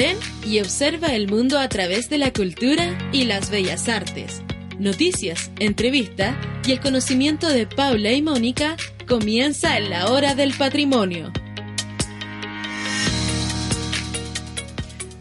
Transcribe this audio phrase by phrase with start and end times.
[0.00, 4.40] Ven y observa el mundo a través de la cultura y las bellas artes.
[4.78, 11.30] Noticias, entrevista y el conocimiento de Paula y Mónica comienza en la hora del patrimonio.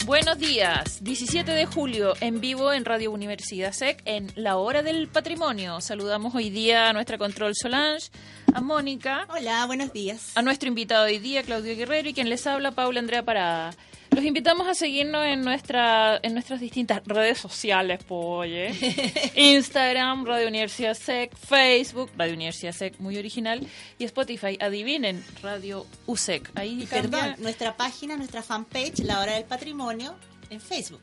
[0.06, 5.10] Buenos días, 17 de julio en vivo en Radio Universidad SEC en la hora del
[5.10, 5.82] patrimonio.
[5.82, 8.12] Saludamos hoy día a nuestra control Solange,
[8.54, 9.28] a Mónica.
[9.28, 10.32] Hola, buenos días.
[10.36, 13.76] A nuestro invitado hoy día, Claudio Guerrero, y quien les habla, Paula Andrea Parada.
[14.12, 18.76] Los invitamos a seguirnos en nuestra en nuestras distintas redes sociales, pues,
[19.36, 23.66] Instagram, Radio Universidad SEC, Facebook, Radio Universidad SEC, muy original,
[23.98, 26.52] y Spotify, adivinen, Radio USEC.
[26.56, 30.16] Ahí Perdón, nuestra página, nuestra fanpage, La Hora del Patrimonio,
[30.50, 31.02] en Facebook.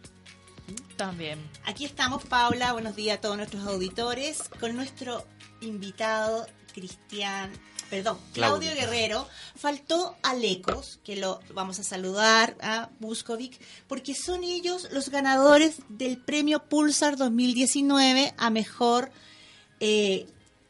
[0.97, 1.39] También.
[1.65, 5.25] Aquí estamos, Paula, buenos días a todos nuestros auditores, con nuestro
[5.61, 7.53] invitado, Cristian
[7.91, 14.89] perdón, Claudio, Guerrero, faltó Alecos, que lo vamos a saludar a Buscovic, porque son ellos
[14.91, 19.11] los ganadores del premio Pulsar 2019 a mejor
[19.81, 20.27] eh,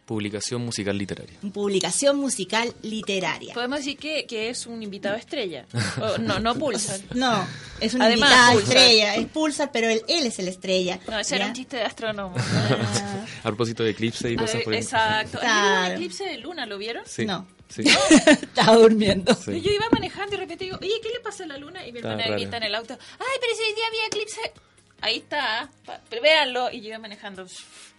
[0.06, 1.36] Publicación musical literaria.
[1.52, 3.52] Publicación musical literaria.
[3.54, 5.66] Podemos decir que, que es un invitado estrella.
[6.20, 7.00] no, no Pulsar.
[7.14, 7.44] No,
[7.80, 9.16] es un invitado estrella.
[9.16, 11.00] Es Pulsar, pero él, él es el estrella.
[11.08, 12.36] No, ese era un chiste de astrónomo.
[12.38, 13.26] Ah.
[13.40, 14.78] a propósito de eclipse y cosas por ahí.
[14.78, 15.40] Exacto.
[15.40, 15.86] Claro.
[15.86, 17.02] un eclipse de luna, ¿lo vieron?
[17.04, 17.26] Sí.
[17.26, 17.44] No.
[17.68, 17.82] Sí.
[18.26, 19.36] Estaba durmiendo.
[19.44, 21.84] Yo iba manejando y de repente digo, oye, ¿qué le pasa a la luna?
[21.84, 24.52] Y mi hermana grita en el auto, ay, pero si hoy día había eclipse
[25.00, 25.70] ahí está,
[26.22, 27.46] véanlo y yo manejando.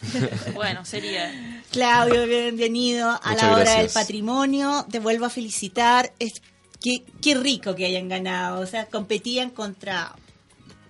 [0.53, 1.63] bueno, sería.
[1.71, 4.85] Claudio, bienvenido a la hora del patrimonio.
[4.91, 6.13] Te vuelvo a felicitar.
[6.19, 6.41] Es,
[6.81, 8.61] qué, qué rico que hayan ganado.
[8.61, 10.15] O sea, competían contra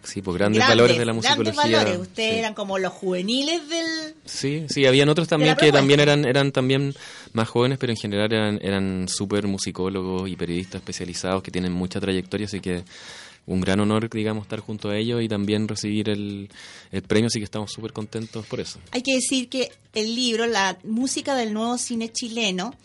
[0.07, 1.51] Sí, pues grandes, valores de la musicología.
[1.51, 2.00] Grandes valores.
[2.00, 4.16] Ustedes eran como los juveniles del...
[4.24, 6.95] Sí, sí, habían otros también que también eran eran también
[7.34, 12.00] más jóvenes, pero en general eran, eran súper musicólogos y periodistas especializados que tienen mucha
[12.00, 12.85] trayectoria, así que
[13.47, 16.50] un gran honor, digamos, estar junto a ellos y también recibir el,
[17.08, 18.80] premio, así que estamos súper contentos por eso.
[18.91, 22.75] Hay que decir que el libro, La música del nuevo cine chileno,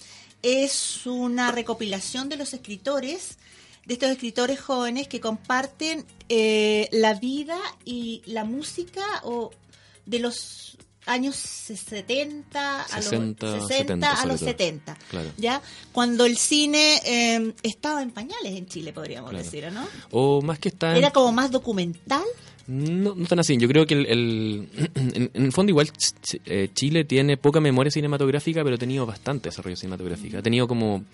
[0.40, 3.38] es una recopilación de los escritores,
[3.86, 9.50] de estos escritores jóvenes que comparten eh, la vida y la música o
[10.06, 10.76] de los
[11.06, 14.96] años 70 a los 60 a los 70,
[15.36, 15.60] ya
[15.92, 20.68] cuando el cine eh, estaba en pañales en Chile podríamos decir no o más que
[20.68, 22.22] está era como más documental
[22.66, 23.56] no, no tan así.
[23.56, 25.90] Yo creo que el, en, el fondo igual
[26.46, 30.38] eh, Chile tiene poca memoria cinematográfica, pero ha tenido bastante desarrollo cinematográfico.
[30.38, 31.04] Ha tenido como,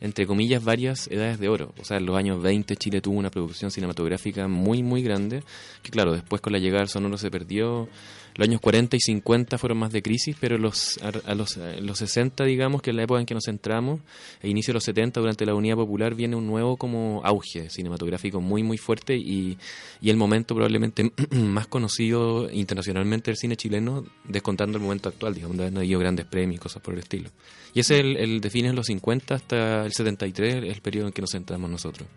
[0.00, 1.74] entre comillas, varias edades de oro.
[1.80, 5.42] O sea, en los años 20 Chile tuvo una producción cinematográfica muy, muy grande,
[5.82, 7.88] que claro, después con la llegada del sonoro se perdió.
[8.38, 12.44] Los años 40 y 50 fueron más de crisis, pero los, a, los, los 60,
[12.44, 14.00] digamos, que es la época en que nos centramos,
[14.40, 18.40] e inicio de los 70, durante la Unidad Popular, viene un nuevo como auge cinematográfico
[18.40, 19.58] muy, muy fuerte y,
[20.00, 25.56] y el momento probablemente más conocido internacionalmente del cine chileno, descontando el momento actual, digamos,
[25.56, 27.30] donde han habido grandes premios y cosas por el estilo.
[27.74, 31.32] Y ese el, el define los 50 hasta el 73, el periodo en que nos
[31.32, 32.08] centramos nosotros.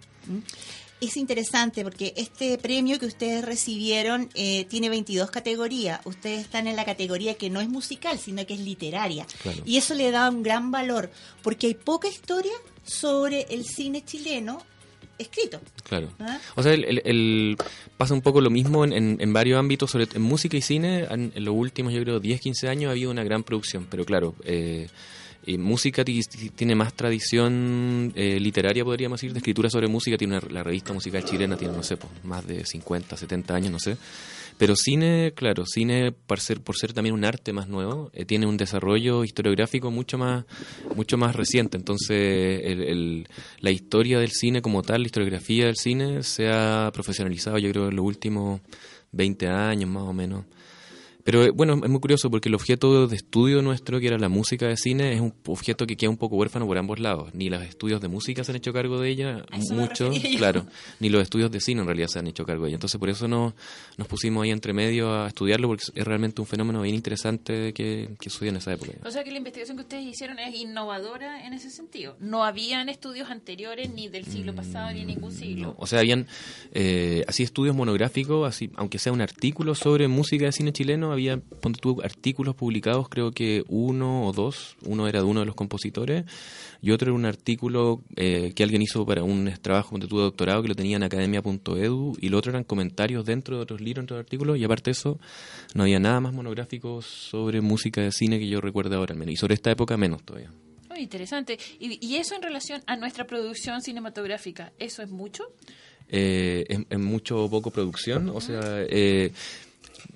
[1.02, 6.00] Es interesante porque este premio que ustedes recibieron eh, tiene 22 categorías.
[6.06, 9.26] Ustedes están en la categoría que no es musical, sino que es literaria.
[9.66, 11.10] Y eso le da un gran valor,
[11.42, 12.54] porque hay poca historia
[12.84, 14.64] sobre el cine chileno
[15.18, 15.60] escrito.
[15.84, 16.10] Claro.
[16.20, 16.40] ¿Ah?
[16.56, 17.58] O sea, el,
[17.98, 21.08] pasa un poco lo mismo en, en, varios ámbitos, sobre en música y cine.
[21.10, 24.36] En, los últimos, yo creo, 10, 15 años ha habido una gran producción, pero claro...
[24.44, 24.88] Eh,
[25.46, 30.18] y música tiene más tradición eh, literaria, podríamos decir, de escritura sobre música.
[30.18, 33.80] Tiene la revista musical chilena, tiene, no sé, pues, más de 50, 70 años, no
[33.80, 33.98] sé.
[34.58, 38.46] Pero cine, claro, cine por ser, por ser también un arte más nuevo, eh, tiene
[38.46, 40.46] un desarrollo historiográfico mucho más,
[40.96, 41.78] mucho más reciente.
[41.78, 42.62] Entonces,
[43.60, 47.90] la historia del cine como tal, la historiografía del cine, se ha profesionalizado, yo creo,
[47.90, 48.62] en los últimos
[49.12, 50.46] 20 años más o menos.
[51.24, 54.30] Pero eh, bueno, es muy curioso porque el objeto de estudio nuestro, que era la
[54.30, 57.34] música de cine, es un objeto que queda un poco huérfano por ambos lados.
[57.34, 60.66] Ni los estudios de música se han hecho cargo de ella, mucho, claro,
[61.00, 62.76] ni los estudios de cine en realidad se han hecho cargo de ella.
[62.76, 63.54] Entonces por eso no,
[63.98, 68.10] nos pusimos ahí entre medio a estudiarlo porque es realmente un fenómeno bien interesante que,
[68.20, 68.94] que sucedió en esa época.
[69.04, 72.16] O sea que la investigación que ustedes hicieron es innovadora en ese sentido.
[72.20, 75.76] No habían estudios anteriores ni del siglo pasado ni ningún siglo.
[75.78, 76.28] o sea, habían
[76.74, 81.42] eh, así estudios monográficos, así aunque sea un artículo sobre música de cine chileno había
[82.04, 86.26] artículos publicados, creo que uno o dos, uno era de uno de los compositores
[86.82, 90.62] y otro era un artículo eh, que alguien hizo para un trabajo de tu doctorado
[90.62, 94.18] que lo tenía en academia.edu y el otro eran comentarios dentro de otros libros, dentro
[94.18, 95.20] de artículos y aparte de eso
[95.74, 99.34] no había nada más monográfico sobre música de cine que yo recuerde ahora al menos
[99.34, 100.52] y sobre esta época menos todavía.
[100.90, 101.58] Muy interesante.
[101.80, 105.46] ¿Y, ¿Y, eso en relación a nuestra producción cinematográfica, eso es mucho?
[106.10, 108.62] Eh, es, mucho o poco producción, o sea...
[108.90, 109.32] Eh,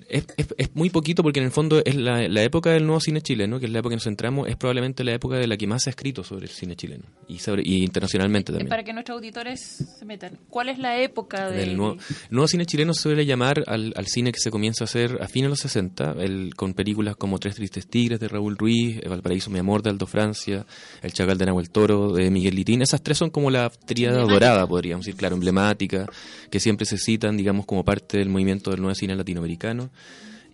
[0.08, 3.58] es, es, muy poquito porque en el fondo es la, época del nuevo cine chileno,
[3.58, 5.66] que es la época en que nos centramos, es probablemente la época de la que
[5.66, 8.68] más se ha escrito sobre el cine chileno y sobre y internacionalmente también.
[8.68, 11.96] Para que nuestros auditores se metan, ¿cuál es la época del nuevo,
[12.30, 12.94] nuevo, cine chileno?
[12.94, 15.60] Se suele llamar al, al, cine que se comienza a hacer a fines de los
[15.60, 19.90] 60, el, con películas como Tres Tristes Tigres de Raúl Ruiz, Valparaíso Mi Amor de
[19.90, 20.66] Aldo Francia,
[21.02, 22.82] El Chacal de Nahuel Toro de Miguel Litín.
[22.82, 26.06] Esas tres son como la tríada dorada, podríamos decir, claro, emblemática,
[26.50, 29.75] que siempre se citan, digamos, como parte del movimiento del nuevo cine latinoamericano.
[29.76, 29.90] bueno.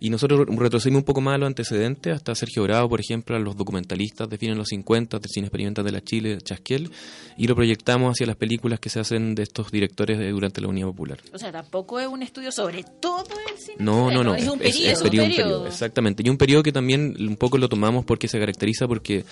[0.03, 3.39] Y nosotros retrocedimos un poco más a los antecedentes, hasta Sergio Bravo, por ejemplo, a
[3.39, 6.91] los documentalistas de fines de los 50 del cine experimental de la Chile, Chasquiel,
[7.37, 10.89] y lo proyectamos hacia las películas que se hacen de estos directores durante la Unión
[10.89, 11.19] Popular.
[11.31, 13.77] O sea, tampoco es un estudio sobre todo el cine.
[13.79, 14.35] No, no, no.
[14.35, 15.03] Es un periodo.
[15.03, 16.21] periodo, Exactamente.
[16.25, 19.23] Y un periodo que también un poco lo tomamos porque se caracteriza porque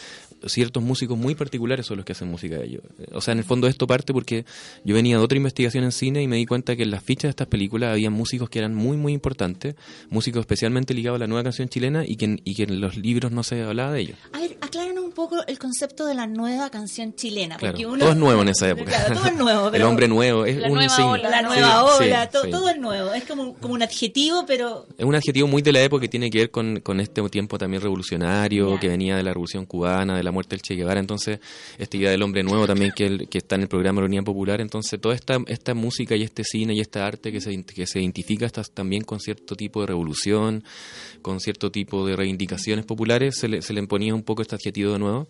[0.45, 2.83] ciertos músicos muy particulares son los que hacen música de ellos.
[3.11, 4.45] O sea, en el fondo esto parte porque
[4.85, 7.23] yo venía de otra investigación en cine y me di cuenta que en las fichas
[7.23, 9.75] de estas películas había músicos que eran muy, muy importantes,
[10.09, 12.95] músicos especiales especialmente ligado a la nueva canción chilena y que, y que en los
[12.95, 14.15] libros no se hablaba de ello.
[14.31, 17.57] A ver, acláranos un poco el concepto de la nueva canción chilena.
[17.57, 19.07] Porque todo es nuevo en esa época.
[19.11, 19.69] todo es nuevo.
[19.73, 23.11] el hombre nuevo es la un nueva La nueva ola, todo, es nuevo.
[23.11, 24.85] Es como, como un adjetivo, pero...
[24.99, 27.57] Es un adjetivo muy de la época que tiene que ver con, con este tiempo
[27.57, 30.99] también revolucionario, que venía de la revolución cubana, de la muerte del Che Guevara.
[30.99, 31.39] Entonces,
[31.79, 34.25] esta idea del hombre nuevo también que, que está en el programa de la Unión
[34.25, 34.61] Popular.
[34.61, 37.99] Entonces, toda esta, esta música y este cine y esta arte que se, que se
[37.99, 40.50] identifica está también con cierto tipo de revolución,
[41.21, 44.93] con cierto tipo de reivindicaciones populares, se le, se le imponía un poco este adjetivo
[44.93, 45.27] de nuevo.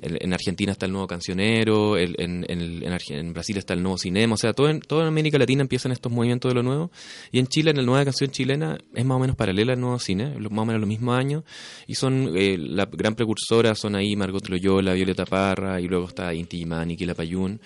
[0.00, 4.52] en Argentina está el nuevo cancionero, en, en, Brasil está el nuevo cinema, o sea,
[4.52, 6.90] todo en, toda América Latina empiezan estos movimientos de lo nuevo.
[7.30, 9.98] Y en Chile, en la nueva canción chilena, es más o menos paralela al nuevo
[9.98, 11.44] cine, más o menos los mismos años,
[11.86, 16.32] y son eh, la gran precursora, son ahí Margot Loyola, Violeta Parra, y luego está
[16.34, 17.60] Inti Gimani, Kila Payún,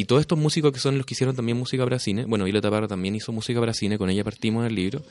[0.00, 2.70] y todos estos músicos que son los que hicieron también música para cine, bueno, Violeta
[2.70, 5.02] Parra también hizo música para cine, con ella partimos el libro,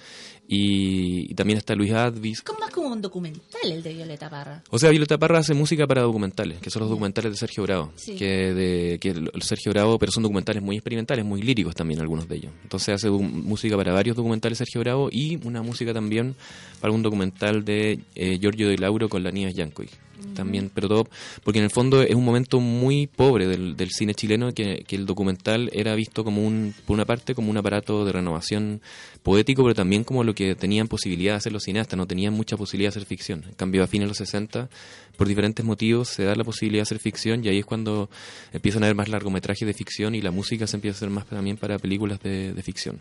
[0.48, 2.42] y, también está Luis Advis.
[2.42, 4.64] ¿Cómo más como un documental el de Violeta Parra?
[4.70, 7.92] O sea, Violeta Parra hace música para documentales, que son los documentales de Sergio Bravo,
[8.18, 12.38] que de que Sergio Bravo, pero son documentales muy experimentales, muy líricos también algunos de
[12.38, 12.54] ellos.
[12.64, 16.38] Entonces hace música para varios documentales Sergio Bravo y una música también
[16.80, 19.90] para un documental de eh, Giorgio de Lauro con la niña Yankoy
[20.34, 21.08] también, pero todo,
[21.44, 25.06] porque en el fondo es un momento muy pobre del, del cine chileno que, el
[25.06, 28.82] documental era visto como un, por una parte, como un aparato de renovación
[29.24, 32.58] poético, pero también como lo que tenían posibilidad de hacer los cineastas, no tenían mucha
[32.58, 33.44] posibilidad de hacer ficción.
[33.48, 34.70] En cambio, a fines de los 60,
[35.18, 38.10] por diferentes motivos, se da la posibilidad de hacer ficción y ahí es cuando
[38.54, 41.28] empiezan a haber más largometrajes de ficción y la música se empieza a hacer más
[41.28, 43.00] también para películas de ficción.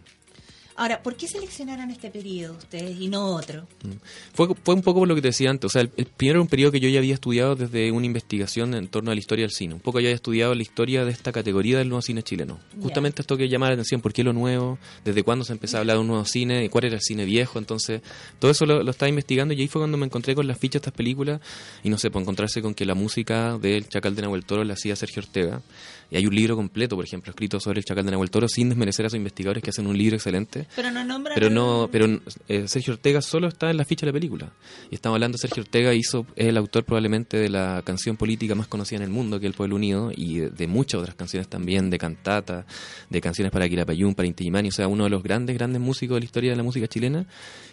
[0.77, 3.63] Ahora, ¿por qué seleccionaron este periodo ustedes y no otro?
[3.83, 3.93] Mm.
[4.35, 5.67] Fue, fue un poco por lo que te decía antes.
[5.67, 8.75] O sea, el, primero era un periodo que yo ya había estudiado desde una investigación
[8.75, 9.75] en torno a la historia del cine.
[9.75, 12.59] Un poco ya había estudiado la historia de esta categoría del nuevo cine chileno.
[12.81, 14.79] Justamente esto que llamaba la atención, ¿por qué lo nuevo?
[15.05, 16.69] ¿Desde cuándo se empezó a hablar de un nuevo cine?
[16.69, 17.59] ¿Cuál era el cine viejo?
[17.59, 18.03] Entonces,
[18.39, 20.89] todo eso lo, estaba investigando y ahí fue cuando me encontré con las fichas de
[20.89, 21.41] estas películas
[21.83, 24.75] y no sé, por encontrarse con que la música del Chacal de Nahuel Toro la
[24.75, 25.63] hacía Sergio Ortega.
[26.11, 28.69] Y hay un libro completo, por ejemplo, escrito sobre el Chacal de Nahuel Toro, sin
[28.69, 30.66] desmerecer a sus investigadores que hacen un libro excelente.
[30.75, 34.13] Pero no nombra pero no, pero eh, Sergio Ortega solo está en la ficha de
[34.13, 34.53] la película.
[34.91, 38.67] Y estamos hablando, Sergio Ortega hizo, es el autor probablemente de la canción política más
[38.67, 41.91] conocida en el mundo, que es El Pueblo Unido, y de, muchas otras canciones también,
[41.91, 42.67] de cantata,
[43.11, 46.21] de canciones para Quilapayún, para Inti o sea, uno de los grandes, grandes músicos de
[46.21, 47.27] la historia de la música chilena.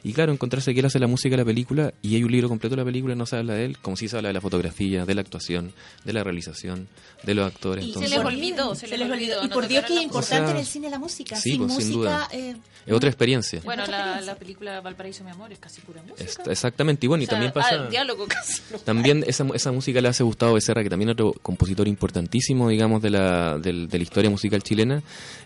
[0.03, 2.49] Y claro, encontrarse que él hace la música de la película y hay un libro
[2.49, 4.33] completo de la película y no se habla de él, como si se habla de
[4.33, 5.73] la fotografía, de la actuación,
[6.03, 6.89] de la realización,
[7.23, 7.85] de los actores.
[7.85, 9.43] Y se les olvidó, se, les olvidó.
[9.43, 11.35] Y por Dios que es importante en el cine la música.
[11.35, 12.27] sin pues, música...
[12.31, 13.61] Eh, es otra experiencia.
[13.63, 16.23] Bueno, la, la película Valparaíso, mi amor, es casi pura música.
[16.23, 17.75] Es- exactamente, y bueno, O y también ah, pasa...
[17.75, 18.61] el diálogo casi.
[18.83, 23.01] También esa, esa música la hace Gustavo Becerra, que también es otro compositor importantísimo, digamos,
[23.01, 25.01] de la, del- de la historia musical chilena.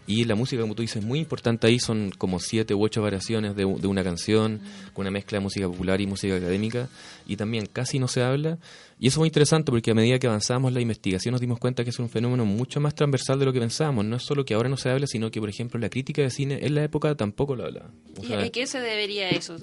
[0.07, 3.55] Y la música, como tú dices, muy importante ahí, son como siete u ocho variaciones
[3.55, 4.61] de, de una canción,
[4.93, 6.87] con una mezcla de música popular y música académica.
[7.27, 8.57] Y también casi no se habla.
[8.99, 11.83] Y eso es muy interesante porque a medida que avanzamos la investigación nos dimos cuenta
[11.83, 14.05] que es un fenómeno mucho más transversal de lo que pensábamos.
[14.05, 16.31] No es solo que ahora no se habla, sino que, por ejemplo, la crítica de
[16.31, 17.91] cine en la época tampoco lo hablaba.
[18.19, 19.55] O ¿Y sea, qué se debería eso,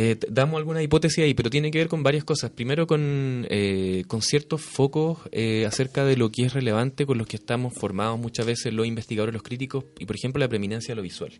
[0.00, 2.50] eh, damos alguna hipótesis ahí, pero tiene que ver con varias cosas.
[2.50, 7.26] Primero con, eh, con ciertos focos eh, acerca de lo que es relevante con los
[7.26, 10.96] que estamos formados muchas veces los investigadores, los críticos, y por ejemplo la preeminencia de
[10.96, 11.32] lo visual.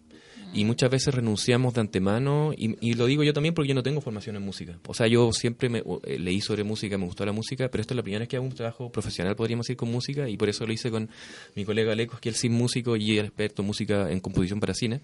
[0.50, 3.82] Y muchas veces renunciamos de antemano, y, y lo digo yo también porque yo no
[3.82, 4.78] tengo formación en música.
[4.86, 7.92] O sea, yo siempre me, eh, leí sobre música, me gustó la música, pero esto
[7.92, 10.48] es la primera vez que hago un trabajo profesional, podríamos decir, con música, y por
[10.48, 11.10] eso lo hice con
[11.54, 14.72] mi colega Alecos, que él sí músico y es experto en música en composición para
[14.72, 15.02] cine.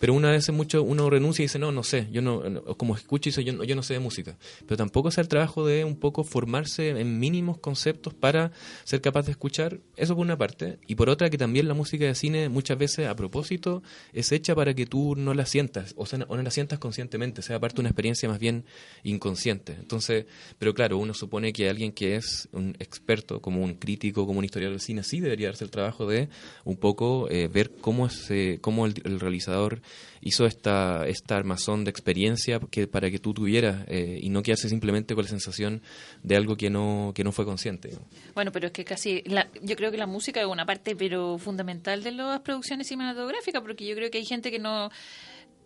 [0.00, 2.96] Pero una vez mucho uno renuncia y dice, no, no sé, yo no, no- como
[2.96, 4.36] escucho y dice, yo, no- yo no sé de música.
[4.66, 8.50] Pero tampoco es el trabajo de un poco formarse en mínimos conceptos para
[8.82, 10.78] ser capaz de escuchar, eso por una parte.
[10.88, 14.54] Y por otra, que también la música de cine muchas veces a propósito es hecha
[14.56, 17.76] para que tú no la sientas, o sea, o no la sientas conscientemente, sea parte
[17.76, 18.64] de una experiencia más bien
[19.04, 19.72] inconsciente.
[19.78, 20.26] Entonces,
[20.58, 24.44] pero claro, uno supone que alguien que es un experto, como un crítico, como un
[24.44, 26.28] historiador del cine, sí debería darse el trabajo de
[26.64, 29.80] un poco eh, ver cómo, se, cómo el, el realizador
[30.22, 34.68] hizo esta, esta armazón de experiencia que, para que tú tuvieras eh, y no quedarse
[34.68, 35.80] simplemente con la sensación
[36.22, 37.90] de algo que no, que no fue consciente.
[38.34, 41.38] Bueno, pero es que casi, la- yo creo que la música es una parte pero
[41.38, 44.69] fundamental de las producciones cinematográficas, porque yo creo que hay gente que no,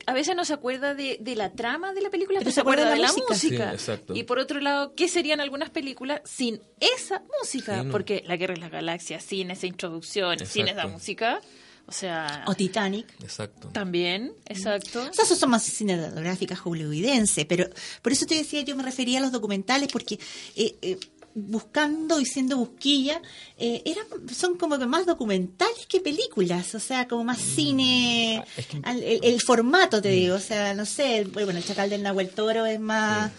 [0.06, 2.54] a veces no se acuerda de, de la trama de la película, Pero pero se
[2.56, 3.26] se acuerda de la música.
[3.30, 3.68] música.
[3.70, 4.14] Sí, exacto.
[4.14, 7.80] Y por otro lado, ¿qué serían algunas películas sin esa música?
[7.80, 7.90] Sí, no.
[7.92, 11.40] Porque La Guerra de las Galaxias, sin esa introducción, sin esa música,
[11.86, 13.06] o sea, O Titanic.
[13.22, 13.68] Exacto.
[13.68, 15.00] también, exacto.
[15.10, 17.68] O sea, eso son más cinematográficas hollywoodenses, pero
[18.00, 20.18] por eso te decía, yo me refería a los documentales, porque
[20.56, 20.98] eh, eh,
[21.34, 23.20] buscando y siendo busquilla,
[23.58, 28.48] eh, eran, son como que más documentales que películas, o sea, como más cine, Ah,
[28.56, 31.64] es que- al- el, el formato te digo, o sea, no sé, el- bueno, el
[31.64, 33.32] Chacal del Nahuel Toro es más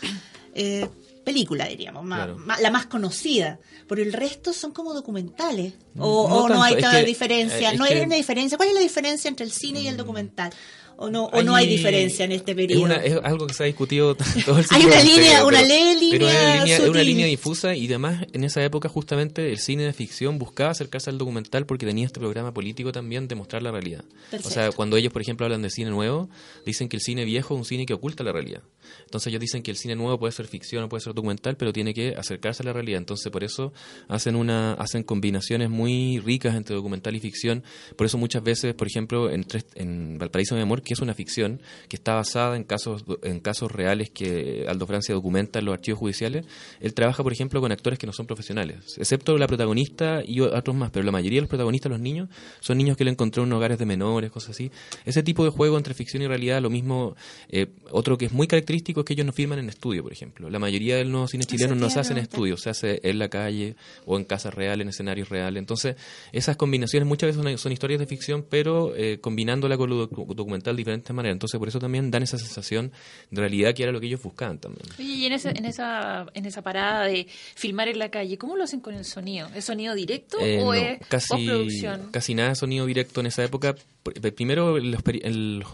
[0.54, 0.88] eh,
[1.26, 2.38] película, diríamos, más, Claro.
[2.38, 3.60] más- la más conocida,
[3.90, 7.84] pero el resto son como documentales, o No o no, hay que- diferencia, eh, no
[7.86, 10.54] hay una diferencia, ¿cuál es la diferencia entre el cine y el documental?
[10.98, 12.84] ¿O no, o no hay diferencia en este Es, periodo?
[12.84, 17.04] una- es algo que se ha discutido todo el Hay una línea- una línea una
[17.04, 21.10] línea, una difusa y además en esa época justamente el cine de ficción buscaba acercarse
[21.10, 24.04] al documental porque tenía este programa político también de mostrar la realidad.
[24.32, 24.48] Perfecto.
[24.48, 26.30] O sea, cuando ellos, por ejemplo, hablan de cine nuevo,
[26.66, 28.62] dicen que el cine viejo es un cine que oculta la realidad.
[29.04, 31.74] Entonces ellos dicen que el cine nuevo puede ser ficción o puede ser documental, pero
[31.74, 33.00] tiene que acercarse a la realidad.
[33.00, 33.74] Entonces por eso
[34.08, 37.64] hacen una hacen combinaciones muy ricas entre documental y ficción.
[37.96, 41.02] Por eso muchas veces, por ejemplo, en, Tres- en Valparaíso de mi amor, que es
[41.02, 45.66] una ficción que está basada en casos en casos reales que Aldo Francia documenta en
[45.66, 46.46] los archivos judiciales,
[46.80, 50.76] él trabaja, por ejemplo, con actores que no son profesionales, excepto la protagonista y otros
[50.76, 52.30] más, pero la mayoría de los protagonistas, los niños,
[52.62, 54.72] son niños que él encontró en hogares de menores, cosas así.
[55.04, 57.16] Ese tipo de juego entre ficción y realidad, lo mismo,
[57.50, 60.50] eh, otro que es muy característico es que ellos no filman en estudio, por ejemplo.
[60.50, 63.30] La mayoría del nuevo cine chileno no se hace en estudio, se hace en la
[63.30, 63.76] calle
[64.06, 65.60] o en casas reales, en escenarios reales.
[65.60, 65.96] Entonces,
[66.32, 70.36] esas combinaciones muchas veces son, son historias de ficción, pero eh, combinándola con lo docu-
[70.36, 71.36] documental de diferentes maneras.
[71.36, 72.92] Entonces, por eso también dan esa sensación
[73.32, 74.86] de realidad que era lo que ellos buscaban también.
[75.00, 78.56] Oye, y en esa, en esa, en esa parada de filmar en la calle, ¿cómo
[78.58, 79.50] lo hacen con el sonido?
[79.56, 82.10] ¿Es sonido directo Eh, o no, es casi, postproducción?
[82.12, 83.76] casi nada de sonido directo en esa época.
[84.04, 85.02] Pr- Primero, los,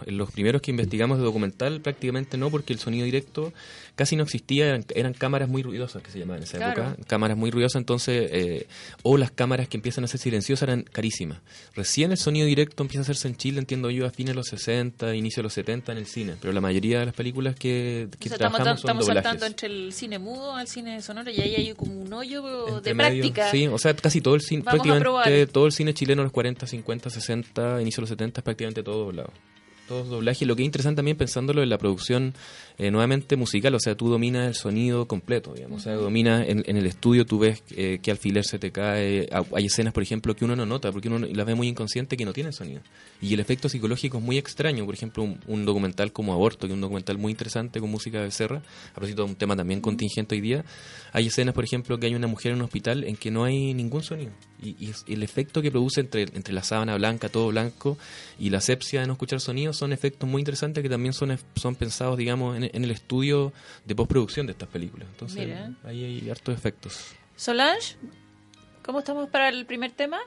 [0.08, 3.52] los primeros que investigamos de documental, prácticamente no, porque el sonido directo
[3.96, 4.68] casi no existía.
[4.68, 6.84] Eran, eran cámaras muy ruidosas que se llamaban en esa Claro.
[6.90, 7.04] época.
[7.08, 8.68] Cámaras muy ruidosas, entonces, eh,
[9.04, 11.40] o las cámaras que empiezan a ser silenciosas eran carísimas.
[11.76, 14.48] Recién el sonido directo empieza a hacerse en Chile, entiendo yo, a fines de los
[14.48, 16.36] 60, inicio de los 70 en el cine.
[16.40, 19.24] Pero la mayoría de las películas que, O que sea, estamos, trabajamos son estamos doblajes.
[19.30, 22.82] saltando entre el cine mudo al cine sonoro y ahí hay como un hoyo Entre
[22.92, 23.52] de medio, práctica.
[23.52, 26.66] Sí, o sea, casi todo el cine, Vamos prácticamente todo el cine chileno, los 40,
[26.68, 29.32] 50, 60, inicio de los 70, es prácticamente todo doblado.
[29.88, 30.46] Todo doblaje.
[30.46, 32.34] Y lo que es interesante también pensándolo en la producción
[32.78, 35.82] eh, nuevamente musical, o sea, tú dominas el sonido completo, digamos.
[35.82, 39.30] O sea, dominas en, en el estudio, tú ves eh, qué alfiler se te cae.
[39.54, 42.26] Hay escenas, por ejemplo, que uno no nota, porque uno las ve muy inconsciente que
[42.26, 42.82] no tienen sonido.
[43.22, 44.86] Y el efecto psicológico es muy extraño.
[44.86, 48.22] Por ejemplo, un, un documental como Aborto, que es un documental muy interesante con música
[48.22, 48.62] de Serra,
[48.92, 50.66] a propósito de un tema también contingente hoy día.
[51.14, 53.74] Hay escenas, por ejemplo, que hay una mujer en un hospital en que no hay
[53.74, 54.32] ningún sonido.
[54.62, 57.98] Y, el efecto que produce entre, entre la sábana blanca, todo blanco,
[58.40, 61.76] y la asepsia de no escuchar sonido son efectos muy interesantes que también son, son
[61.76, 63.54] pensados, digamos, en, en el estudio
[63.86, 65.08] de postproducción de estas películas.
[65.12, 65.72] Entonces, Mira.
[65.84, 67.14] ahí hay hartos efectos.
[67.36, 67.96] Solange,
[68.84, 70.20] ¿cómo estamos para el primer tema?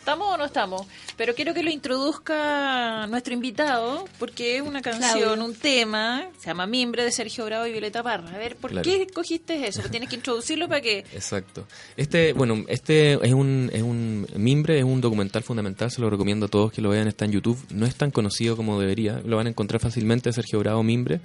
[0.00, 0.86] ¿Estamos o no estamos?
[1.18, 6.66] Pero quiero que lo introduzca nuestro invitado, porque es una canción, un tema, se llama
[6.66, 8.30] Mimbre de Sergio Bravo y Violeta Parra.
[8.30, 9.82] A ver, ¿por qué escogiste eso?
[9.90, 11.00] Tienes que introducirlo para que...
[11.12, 11.66] Exacto.
[11.98, 16.46] Este, bueno, este es un, es un Mimbre, es un documental fundamental, se lo recomiendo
[16.46, 17.58] a todos que lo vean, está en YouTube.
[17.68, 21.20] No es tan conocido como debería, lo van a encontrar fácilmente, Sergio Bravo Mimbre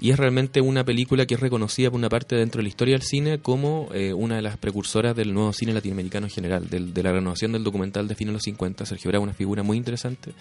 [0.00, 2.94] y es realmente una película que es reconocida por una parte dentro de la historia
[2.94, 7.02] del cine como eh, una de las precursoras del nuevo cine latinoamericano en general, de
[7.02, 8.86] la renovación del documental de de los 50.
[8.86, 10.32] Sergio Bravo, una figura muy interesante.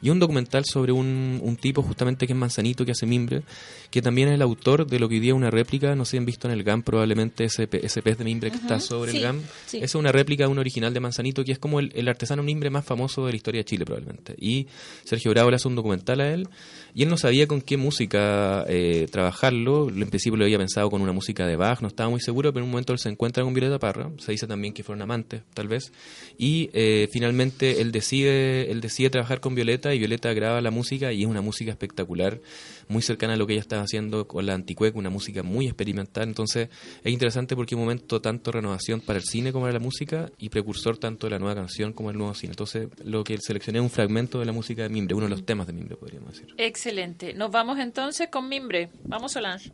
[0.00, 3.42] Y un documental sobre un, un, tipo justamente que es Manzanito, que hace mimbre,
[3.90, 6.12] que también es el autor de lo que hoy día es una réplica, no sé
[6.12, 9.12] si han visto en el GAM probablemente ese, ese pez de mimbre que está sobre
[9.12, 9.42] el GAM.
[9.72, 12.70] Es una réplica de un original de Manzanito, que es como el, el artesano mimbre
[12.70, 14.34] más famoso de la historia de Chile probablemente.
[14.38, 14.66] Y
[15.04, 16.48] Sergio Bravo le hace un documental a él
[16.94, 19.88] y él no sabía con qué música eh, trabajarlo.
[19.88, 22.64] En principio lo había pensado con una música de Bach, no estaba muy seguro, pero
[22.64, 24.10] en un momento él se encuentra con Violeta Parra.
[24.18, 25.92] Se dice también que fueron amantes, tal vez.
[26.38, 29.54] Y eh, finalmente él decide, él decide trabajar con
[29.94, 32.40] Y Violeta graba la música y es una música espectacular,
[32.88, 36.28] muy cercana a lo que ella estaba haciendo con la Anticueca, una música muy experimental.
[36.28, 36.68] Entonces
[37.02, 40.30] es interesante porque es un momento tanto renovación para el cine como para la música
[40.38, 42.52] y precursor tanto de la nueva canción como el nuevo cine.
[42.52, 45.44] Entonces lo que seleccioné es un fragmento de la música de Mimbre, uno de los
[45.44, 46.54] temas de Mimbre, podríamos decir.
[46.56, 47.34] Excelente.
[47.34, 48.90] Nos vamos entonces con Mimbre.
[49.04, 49.70] Vamos, Solange.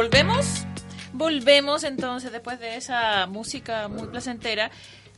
[0.00, 0.46] Volvemos.
[1.12, 4.70] Volvemos entonces después de esa música muy placentera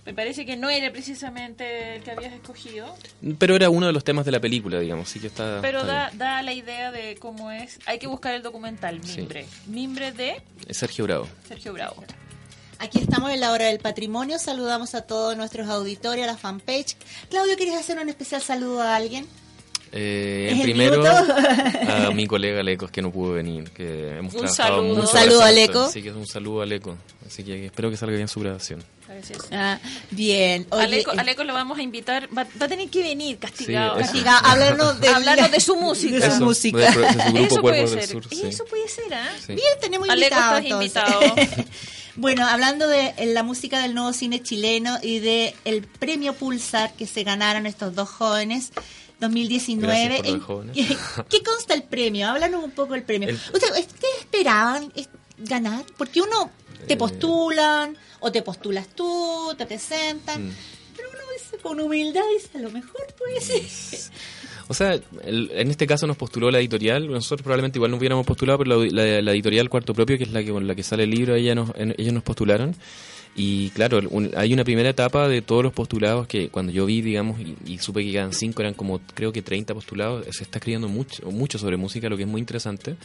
[0.04, 2.92] Me parece que no era precisamente el que habías escogido,
[3.38, 5.60] Pero era uno de los temas de la película, digamos, sí que está.
[5.62, 7.78] pero está da, la idea de cómo es.
[7.86, 9.18] Hay que buscar el documental Sí.
[9.18, 9.46] Mimbre.
[9.66, 11.28] Mimbre de Es Sergio Bravo.
[11.46, 12.02] Sergio Bravo.
[12.80, 14.40] Aquí estamos en la hora del patrimonio.
[14.40, 16.96] Saludamos a todos nuestros auditores, a la fanpage.
[17.30, 19.28] Claudio, ¿quieres hacer un especial saludo a alguien?
[19.94, 24.40] Eh, ¿Es el primero, a mi colega Lecos que no pudo venir, que hemos Un
[24.40, 24.94] trabajado saludo.
[24.94, 25.50] mucho Un saludo a.
[25.52, 25.82] Leco.
[25.82, 26.96] Así que un saludo a Leco.
[27.26, 28.82] Así que espero que salga bien su grabación.
[29.06, 29.38] Gracias.
[29.52, 29.78] Ah,
[30.10, 30.66] bien.
[30.70, 34.02] Oye, Aleco, eh, Aleco lo vamos a invitar, va, va a tener que venir castigado.
[34.04, 34.12] Sí.
[34.14, 36.14] Diga, háblanos de, Hablarnos de su música.
[36.14, 36.78] de su Eso, música.
[36.78, 38.08] de- de su grupo Eso puede del ser.
[38.08, 38.42] Sur, sí.
[38.46, 39.28] Eso puede ser, ¿ah?
[39.38, 39.48] Sí.
[39.54, 40.84] Bien, tenemos Aleco, invitados.
[40.86, 41.66] estás invitado.
[42.16, 46.94] bueno, hablando de eh, la música del nuevo cine chileno y de el premio Pulsar
[46.94, 48.70] que se ganaron estos dos jóvenes
[49.22, 49.86] 2019.
[49.86, 50.76] Gracias por lo de ¿En jóvenes.
[50.76, 50.96] ¿Qué,
[51.38, 52.28] qué consta el premio?
[52.28, 53.28] Háblanos un poco del premio.
[53.30, 55.08] El- ¿Ustedes, ustedes esperaban es-
[55.38, 55.84] ganar?
[55.96, 56.50] Porque uno
[56.86, 56.96] te Eh.
[56.96, 60.48] postulan o te postulas tú, te presentan.
[60.48, 60.52] Mm.
[60.96, 63.62] Pero uno dice con humildad dice, a lo mejor puede ser.
[64.68, 67.06] O sea, el- en este caso nos postuló la editorial.
[67.10, 70.30] Nosotros probablemente igual no hubiéramos postulado, pero la, la- la editorial Cuarto Propio, que es
[70.32, 72.74] la que con la que sale el libro, ella nos, en- ellos nos postularon.
[73.34, 77.00] Y claro, un- hay una primera etapa de todos los postulados que cuando yo vi,
[77.00, 80.88] digamos, y, supe que quedan cinco, eran como creo que 30 postulados, se está escribiendo
[80.88, 82.96] mucho, mucho sobre música, lo que es muy interesante.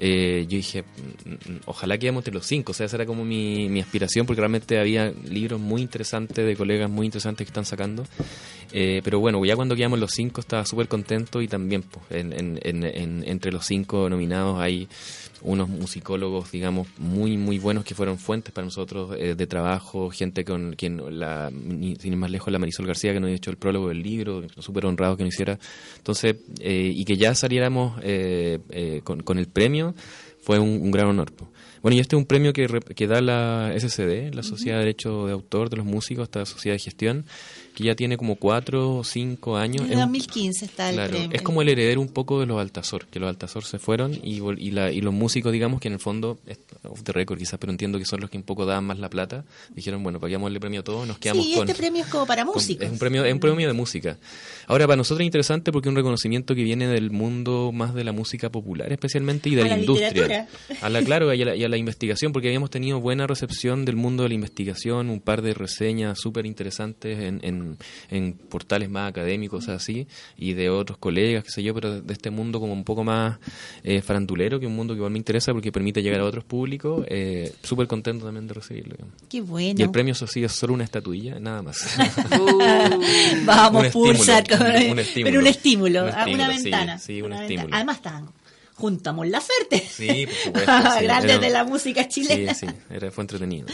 [0.00, 3.24] Eh, yo dije, mm, mm, ojalá quedemos entre los cinco, o sea, esa era como
[3.24, 7.64] mi, mi aspiración, porque realmente había libros muy interesantes de colegas muy interesantes que están
[7.64, 8.04] sacando.
[8.72, 12.32] Eh, pero bueno, ya cuando quedamos los cinco estaba súper contento y también pues, en,
[12.32, 14.86] en- en- en- entre los cinco nominados hay
[15.40, 20.44] unos musicólogos, digamos, muy, muy buenos que fueron fuentes para nosotros eh, de trabajo, gente
[20.44, 23.56] con quien, la, sin ir más lejos, la Marisol García que nos ha hecho el
[23.56, 25.56] prólogo del libro, súper honrado que nos hiciera.
[25.96, 29.87] Entonces, eh, y que ya saliéramos eh, eh, con, con el premio
[30.40, 31.32] fue un, un gran honor.
[31.82, 35.26] Bueno, y este es un premio que, que da la SCD, la Sociedad de Derecho
[35.26, 37.24] de Autor de los Músicos, esta sociedad de gestión,
[37.78, 39.82] que ya tiene como cuatro o cinco años.
[39.84, 41.30] En Es un- 2015 está el Claro, premio.
[41.32, 44.42] es como el heredero un poco de los Altazor, que los Altazor se fueron y,
[44.58, 47.56] y, la- y los músicos, digamos, que en el fondo, es off the record quizás,
[47.60, 49.44] pero entiendo que son los que un poco daban más la plata,
[49.76, 51.68] dijeron, bueno, paguemos el premio a todos, nos quedamos Sí, con...
[51.68, 52.84] este premio es como para con- músicos.
[52.84, 54.18] Es un premio, es un premio de música.
[54.66, 58.02] Ahora, para nosotros es interesante porque es un reconocimiento que viene del mundo más de
[58.02, 60.48] la música popular, especialmente, y de A la, la industria.
[60.82, 63.84] A la, claro, y a la, y a la investigación, porque habíamos tenido buena recepción
[63.84, 67.67] del mundo de la investigación, un par de reseñas súper interesantes en, en,
[68.10, 72.30] en portales más académicos, así, y de otros colegas, qué sé yo, pero de este
[72.30, 73.38] mundo como un poco más
[73.84, 76.44] eh, farandulero, que es un mundo que igual me interesa porque permite llegar a otros
[76.44, 77.04] públicos.
[77.08, 78.96] Eh, súper contento también de recibirlo.
[79.28, 79.74] Qué bueno.
[79.78, 81.96] Y el premio, eso sí, es solo una estatuilla, nada más.
[83.44, 84.42] Vamos, Un pulsar.
[84.42, 85.30] estímulo, con- un estímulo.
[85.30, 86.98] Pero un estímulo, Un ah, una sí, ventana.
[86.98, 87.62] sí, un una estímulo.
[87.64, 87.76] ventana.
[87.76, 88.28] Además estaban
[88.78, 89.86] juntamos la suerte.
[89.90, 90.98] Sí, por supuesto, sí.
[91.04, 92.54] Grandes Era- de la música Sí, chilena.
[92.54, 93.66] sí, era, fue entretenido.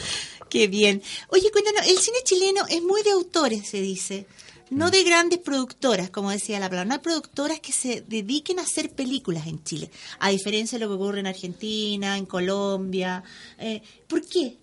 [0.49, 1.03] Qué bien.
[1.29, 4.27] Oye, cuéntanos, el cine chileno es muy de autores, se dice.
[4.71, 4.79] Mm.
[4.79, 6.87] No de grandes productoras, como decía la palabra.
[6.89, 9.91] No hay productoras que se dediquen a hacer películas en Chile.
[10.21, 13.23] A diferencia de lo que ocurre en Argentina, en Colombia.
[13.59, 14.57] Eh, ¿Por qué?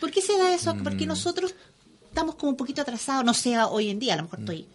[0.00, 0.74] ¿Por qué se da eso?
[0.74, 0.82] Mm.
[0.82, 1.54] Porque nosotros
[2.08, 3.24] estamos como un poquito atrasados.
[3.24, 4.26] No sé, hoy en día, a lo Mm.
[4.26, 4.66] mejor estoy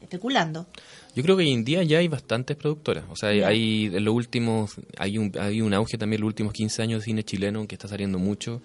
[0.00, 0.66] especulando.
[1.14, 3.04] Yo creo que hoy en día ya hay bastantes productoras.
[3.10, 3.48] O sea, hay, Ya.
[3.48, 7.00] hay en los últimos, hay un, hay un auge también en los últimos 15 años
[7.00, 8.60] de cine chileno que está saliendo mucho.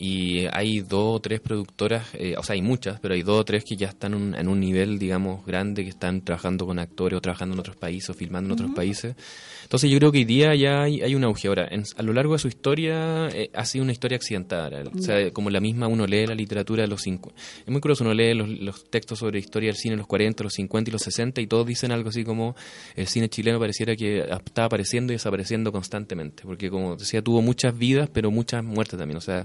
[0.00, 3.44] Y hay dos o tres productoras, eh, o sea, hay muchas, pero hay dos o
[3.44, 7.16] tres que ya están un- en un nivel, digamos, grande, que están trabajando con actores
[7.16, 9.16] o trabajando en otros países o filmando en otros países.
[9.64, 11.48] Entonces yo creo que hoy día ya hay, hay un auge.
[11.48, 14.70] Ahora, en- a lo largo de su historia eh, ha sido una historia accidentada.
[14.96, 17.36] O sea, como la misma uno lee la literatura de los 50.
[17.66, 20.44] Es muy curioso, uno lee los, los textos sobre historia del cine de los 40,
[20.44, 22.54] los 50 y los 60 y todos dicen algo así como
[22.94, 26.44] el cine chileno pareciera que estaba apareciendo y desapareciendo constantemente.
[26.44, 29.16] Porque como decía, tuvo muchas vidas, pero muchas muertes también.
[29.18, 29.44] O sea,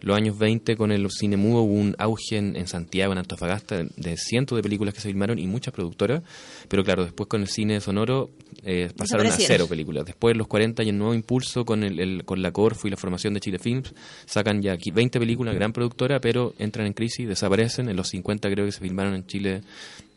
[0.00, 3.76] los años 20 con el cine mudo hubo un auge en, en Santiago, en Antofagasta,
[3.78, 6.22] de, de cientos de películas que se filmaron y muchas productoras.
[6.68, 8.30] Pero claro, después con el cine sonoro
[8.64, 10.04] eh, pasaron a cero películas.
[10.06, 12.90] Después, en los 40 y el nuevo impulso con, el, el- con la Corfo y
[12.90, 13.94] la formación de Chile Films,
[14.26, 17.88] sacan ya aquí 20 películas, gran productora, pero entran en crisis, desaparecen.
[17.88, 19.62] En los 50 creo que se filmaron en Chile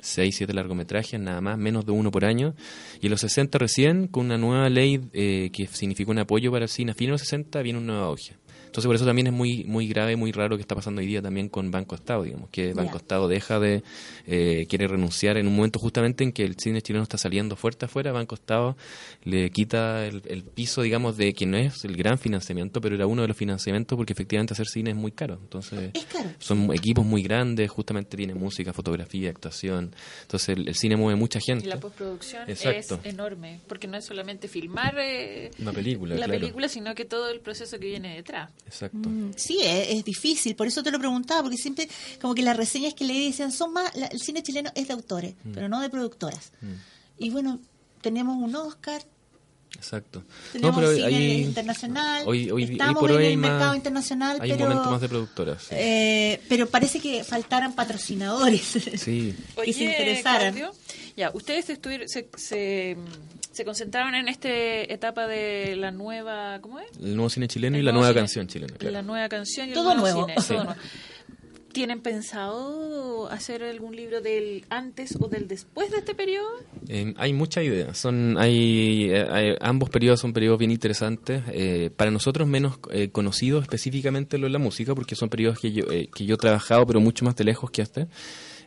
[0.03, 2.55] 6, 7 largometrajes, nada más, menos de uno por año.
[3.01, 6.65] Y en los 60 recién, con una nueva ley eh, que significó un apoyo para
[6.65, 8.33] el cine, a fines de los 60 viene un nuevo auge.
[8.71, 11.21] Entonces por eso también es muy muy grave, muy raro que está pasando hoy día
[11.21, 12.95] también con Banco Estado, digamos, que Banco.
[12.95, 13.83] Estado deja de,
[14.27, 17.83] eh, quiere renunciar en un momento justamente en que el cine chileno está saliendo fuerte
[17.85, 18.77] afuera, Banco Estado
[19.25, 23.07] le quita el, el piso, digamos, de que no es el gran financiamiento, pero era
[23.07, 25.37] uno de los financiamientos porque efectivamente hacer cine es muy caro.
[25.41, 26.29] Entonces Es caro.
[26.39, 29.93] son equipos muy grandes, justamente tiene música, fotografía, actuación.
[30.21, 31.65] Entonces el, el cine mueve mucha gente.
[31.65, 33.01] Y la postproducción Exacto.
[33.03, 36.39] es enorme, porque no es solamente filmar eh, Una película, la claro.
[36.39, 38.49] película, sino que todo el proceso que viene detrás.
[38.65, 39.09] Exacto.
[39.09, 41.89] Mm, sí, es, es difícil, por eso te lo preguntaba, porque siempre
[42.21, 44.93] como que las reseñas que leí decían, son más, la- el cine chileno es de
[44.93, 45.51] autores, Mm.
[45.53, 46.51] pero no de productoras.
[47.17, 47.59] Y bueno,
[48.01, 49.03] tenemos un Oscar,
[49.75, 50.23] Exacto.
[50.51, 54.37] tenemos pero cine internacional, Hoy, hoy, hoy estamos por en hoy el más- mercado internacional,
[54.41, 55.63] hay pero, un momento más de productoras.
[55.63, 55.75] sí.
[55.77, 58.61] eh, pero parece que faltaran patrocinadores.
[58.97, 59.35] Sí.
[59.65, 60.53] que se interesaran.
[60.55, 60.73] Claudio,
[61.17, 62.95] ya, ustedes estuvieron, se, se,
[63.51, 66.87] se concentraron en esta etapa de la nueva, ¿cómo es?
[66.99, 68.19] El nuevo cine chileno y El la nueva cine.
[68.21, 68.73] canción chilena.
[68.77, 68.93] claro.
[68.93, 70.41] La nueva canción y el Todo nuevo nuevo.
[70.41, 70.79] cine, todo nuevo.
[71.73, 76.49] ¿Tienen pensado hacer algún libro del antes o del después de este periodo?
[76.89, 77.97] Eh, hay muchas ideas.
[77.97, 81.43] Son, hay, eh, hay- ambos periodos son periodos bien interesantes.
[81.53, 85.71] Eh, para nosotros menos eh, conocidos específicamente lo de la música, porque son periodos que
[85.71, 88.07] yo, eh, que yo he trabajado, pero mucho más de lejos que este.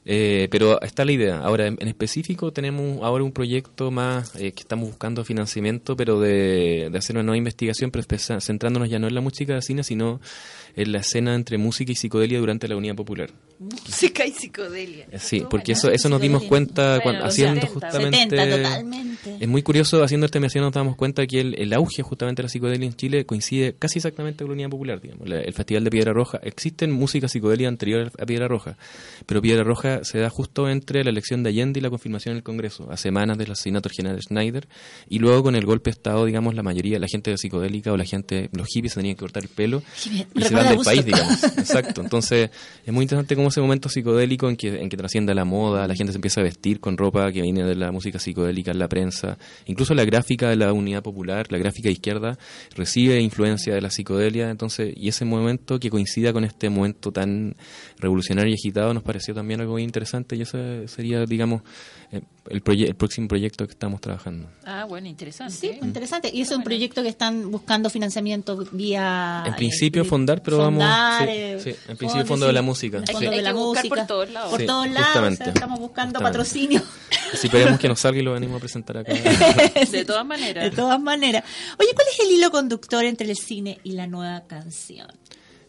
[0.06, 1.38] Eh, pero está la idea.
[1.38, 6.88] Ahora, en, específico, tenemos ahora un proyecto más eh, que estamos buscando financiamiento, pero de,
[6.90, 8.04] de hacer una nueva investigación, pero
[8.40, 10.20] centrándonos ya no en la música de cine, sino
[10.76, 13.30] en la escena entre música y psicodelia durante la Unidad Popular.
[13.58, 15.06] Música y psicodelia.
[15.18, 16.48] Sí, porque eso, eso nos dimos Psicodelia.
[16.74, 18.37] cuenta cuando, haciendo 70, justamente...
[18.37, 19.37] 70, totalmente.
[19.40, 22.44] Es muy curioso, haciendo esta investigación nos damos cuenta que el, el auge justamente de
[22.44, 25.28] la psicodelia en Chile coincide casi exactamente con la Unidad Popular, digamos.
[25.28, 28.76] La- el Festival de Piedra Roja, existen música psicodelia anterior a Piedra Roja,
[29.26, 32.37] pero Piedra Roja se da justo entre la elección de Allende y la confirmación en
[32.38, 34.66] el Congreso, a semanas del asesinato del general Schneider,
[35.08, 38.04] y luego con el golpe de Estado, digamos, la mayoría, la gente psicodélica o la
[38.04, 41.42] gente, los hippies se tenían que cortar el pelo y se recuerda del país, digamos.
[41.59, 42.00] Exacto.
[42.00, 42.50] Entonces,
[42.85, 45.94] es muy interesante cómo ese momento psicodélico en que, en que trasciende la moda, la
[45.94, 48.88] gente se empieza a vestir con ropa que viene de la música psicodélica en la
[48.88, 49.38] prensa.
[49.66, 52.38] Incluso la gráfica de la Unidad Popular, la gráfica izquierda,
[52.74, 54.50] recibe influencia de la psicodelia.
[54.50, 57.57] Entonces, y ese momento que coincida con este momento tan
[57.98, 61.62] revolucionario y agitado nos pareció también algo muy interesante y ese sería, digamos,
[62.11, 64.48] eh, el, proye- el próximo proyecto que estamos trabajando.
[64.64, 65.54] Ah, bueno, interesante.
[65.54, 65.78] Sí, ¿eh?
[65.83, 66.30] interesante.
[66.33, 69.44] Y es un proyecto que están buscando financiamiento vía...
[69.46, 72.62] En principio eh, fondar, pero vamos- fondar, sí, eh, sí, en principio fondo de la
[72.62, 73.12] música, sí.
[73.12, 73.88] Fondo de la música.
[73.94, 74.50] por todos lados.
[74.50, 75.00] Por todos lados.
[75.09, 75.44] o sea, justamente.
[75.50, 76.38] estamos buscando Justamente.
[76.38, 76.83] patrocinio.
[77.35, 79.12] Si esperemos que nos salga y lo venimos a presentar acá.
[79.90, 80.64] De todas maneras.
[80.64, 81.42] De todas maneras.
[81.78, 85.09] Oye, ¿cuál es el hilo conductor entre el cine y la nueva canción?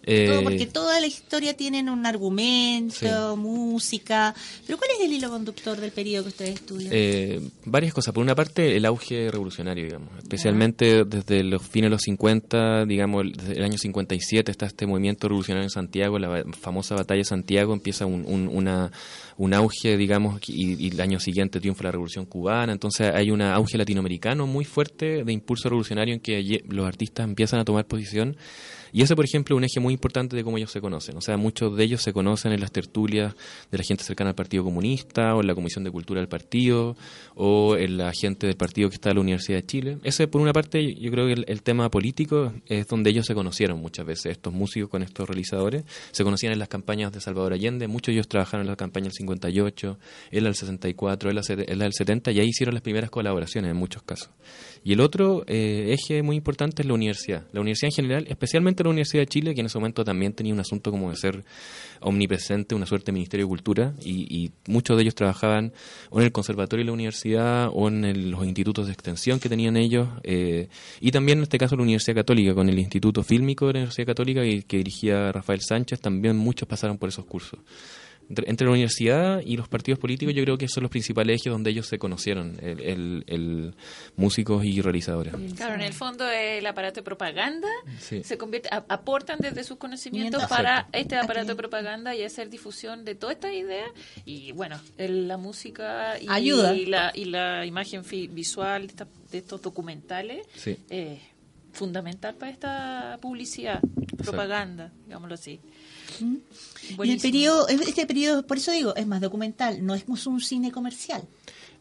[0.08, 2.96] Eh, Todo, porque toda la historia tiene un argumento,
[3.36, 3.40] Sí.
[3.40, 4.36] música.
[4.66, 6.92] Pero ¿cuál es el hilo conductor del periodo que ustedes estudian?
[6.94, 8.14] Eh, varias cosas.
[8.14, 10.10] Por una parte, el auge revolucionario, digamos.
[10.20, 14.86] Especialmente desde los fines de los 50, digamos, el- desde el año 57 está este
[14.86, 18.92] movimiento revolucionario en Santiago, la famosa batalla de Santiago, empieza un, un- una,
[19.38, 22.72] un auge, digamos, y, y el año siguiente triunfa la revolución cubana.
[22.74, 27.60] Entonces hay un auge latinoamericano muy fuerte de impulso revolucionario en que los artistas empiezan
[27.60, 28.38] a tomar posición.
[28.96, 31.18] Y ese, por ejemplo, es un eje muy importante de cómo ellos se conocen.
[31.18, 33.36] O sea, muchos de ellos se conocen en las tertulias
[33.70, 36.96] de la gente cercana al Partido Comunista o en la Comisión de Cultura del partido
[37.36, 39.98] o en la gente del partido que está en la Universidad de Chile.
[40.04, 43.82] Ese, por una parte, yo creo que el, tema político es donde ellos se conocieron
[43.82, 45.84] muchas veces, estos músicos con estos realizadores.
[46.14, 49.08] Se conocían en las campañas de Salvador Allende, muchos de ellos trabajaron en la campaña
[49.08, 50.00] del 58,
[50.32, 53.72] él al 64, él al se- él al 70, y ahí hicieron las primeras colaboraciones
[53.72, 54.30] en muchos casos.
[54.86, 57.48] Y el otro eh, eje muy importante es la universidad.
[57.52, 60.54] La universidad en general, especialmente la Universidad de Chile, que en ese momento también tenía
[60.54, 61.44] un asunto como de ser
[62.02, 65.74] omnipresente, una suerte de Ministerio de Cultura, y, muchos de ellos trabajaban
[66.12, 69.76] o en el conservatorio de la universidad o en los institutos de extensión que tenían
[69.76, 70.68] ellos, eh,
[71.02, 74.06] y también en este caso la Universidad Católica, con el Instituto Fílmico de la Universidad
[74.06, 77.60] Católica que dirigía Rafael Sánchez, también muchos pasaron por esos cursos.
[78.28, 81.52] Entre, entre la universidad y los partidos políticos yo creo que son los principales ejes
[81.52, 83.76] donde ellos se conocieron, el, el- el
[84.16, 85.34] músicos y realizadores.
[85.56, 87.68] Claro, en el fondo el aparato de propaganda
[88.00, 88.24] Sí.
[88.24, 90.98] se convierte, a- aportan desde sus conocimientos para Exacto.
[90.98, 93.90] este aparato de propaganda y hacer difusión de todas estas ideas
[94.26, 96.74] y bueno, el- la música y, Ayuda.
[96.74, 100.78] la, y la imagen fi- visual de, esta- de estos documentales Sí.
[100.90, 101.20] eh,
[101.74, 103.82] fundamental para esta publicidad,
[104.18, 105.60] propaganda, digámoslo así.
[107.04, 110.72] Y el periodo, este periodo, por eso digo, es más documental, no es un cine
[110.72, 111.24] comercial.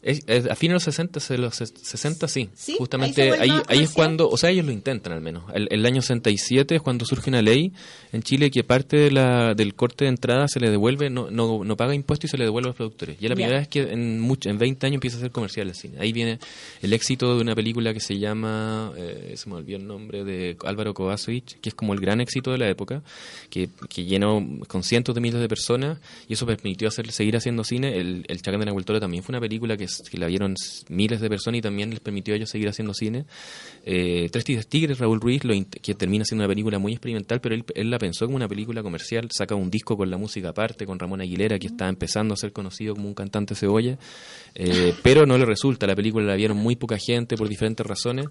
[0.05, 2.51] Es- es- a fines de los 60, se- los ses- 60 sí.
[2.79, 5.45] Justamente ahí, ahí es cuando, o sea, ellos lo intentan al menos.
[5.55, 7.73] El, el año 67 es cuando surge una ley
[8.13, 11.65] en Chile que parte de la, del corte de entrada se le devuelve, no, no,
[11.65, 13.17] no paga impuestos y se le devuelve a los productores.
[13.21, 13.35] Y es la Ya.
[13.37, 15.97] primera vez que en, mucho, en 20 años empieza a ser comercial el cine.
[15.99, 16.39] Ahí viene
[16.83, 20.57] el éxito de una película que se llama, eh, se me olvidó el nombre, de
[20.65, 23.03] Álvaro Kovacevic, que es como el gran éxito de la época,
[23.49, 27.65] que, que llenó con cientos de miles de personas y eso permitió hacer, seguir haciendo
[27.65, 27.97] cine.
[27.99, 30.55] El, el Chacán de Nahuel Toro también fue una película que Que la vieron
[30.89, 33.25] miles de personas y también les permitió a ellos seguir haciendo cine.
[33.85, 37.65] Eh, Tres Tigres, Raúl Ruiz, lo que termina siendo una película muy experimental, pero él,
[37.75, 40.99] él, la pensó como una película comercial, saca un disco con la música aparte, con
[40.99, 43.99] Ramón Aguilera, que está empezando a ser conocido como un cantante cebolla,
[44.55, 48.27] eh, pero no le resulta, la película la vieron muy poca gente por diferentes razones,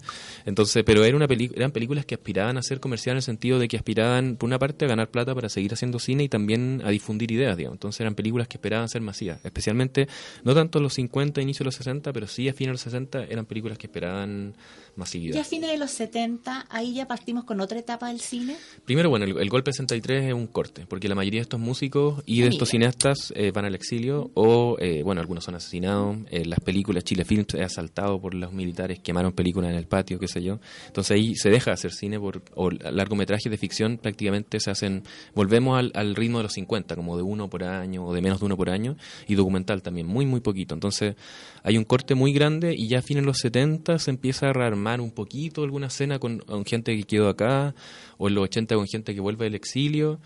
[0.45, 3.67] entonces, pero era una eran películas que aspiraban a ser comerciales en el sentido de
[3.67, 6.89] que aspiraban, por una parte, a ganar plata para seguir haciendo cine y también a
[6.89, 7.75] difundir ideas, digamos.
[7.75, 10.07] Entonces eran películas que esperaban ser masivas, especialmente,
[10.43, 13.25] no tanto los 50, inicio de los 60, pero sí a fines de los 60
[13.25, 14.55] eran películas que esperaban
[14.95, 15.35] masividad.
[15.35, 18.55] Y a fines de los 70, ahí ya partimos con otra etapa del cine.
[18.85, 22.41] Primero, bueno, el, golpe 63 es un corte, porque la mayoría de estos músicos y
[22.41, 26.17] de estos cineastas eh, van al exilio o, eh, bueno, algunos son asesinados.
[26.29, 30.19] En las películas, Chile Films es asaltado por los militares, quemaron películas en el patio,
[30.19, 30.59] qué sé yo.
[30.87, 35.03] Entonces ahí se deja de hacer cine por, o largometrajes de ficción prácticamente se hacen,
[35.33, 38.39] volvemos al, al ritmo de los 50, como de uno por año o de menos
[38.39, 38.95] de uno por año,
[39.27, 40.73] y documental también, muy, muy poquito.
[40.73, 41.15] Entonces
[41.63, 44.53] hay un corte muy grande y ya a fines de los 70 se empieza a
[44.53, 47.73] rearmar un poquito alguna escena con, gente que quedó acá,
[48.17, 50.19] o en los 80 con gente que vuelve del exilio.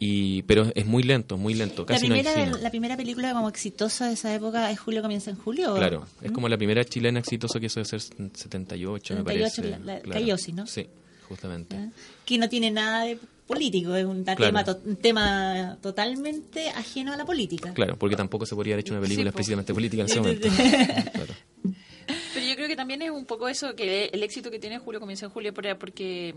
[0.00, 1.84] Y, pero es muy lento, muy lento.
[1.84, 5.30] Casi la, primera, no la primera película como exitosa de esa época es Julio comienza
[5.30, 5.74] en julio.
[5.74, 9.62] Claro, es como la primera chilena exitosa que hizo de ser 78, 78 me parece.
[9.62, 10.36] La, la claro.
[10.54, 10.66] ¿no?
[10.68, 10.86] Sí,
[11.28, 11.76] justamente.
[11.76, 11.88] ¿Ah?
[12.24, 13.18] Que no tiene nada de
[13.48, 17.72] político, es un, tema, un tema totalmente ajeno a la política.
[17.72, 20.48] Claro, porque tampoco se podría haber hecho una película específicamente política en ese momento.
[21.12, 21.34] claro.
[22.68, 25.54] Que también es un poco eso, que el éxito que tiene Julio comienza en julio,
[25.54, 26.34] porque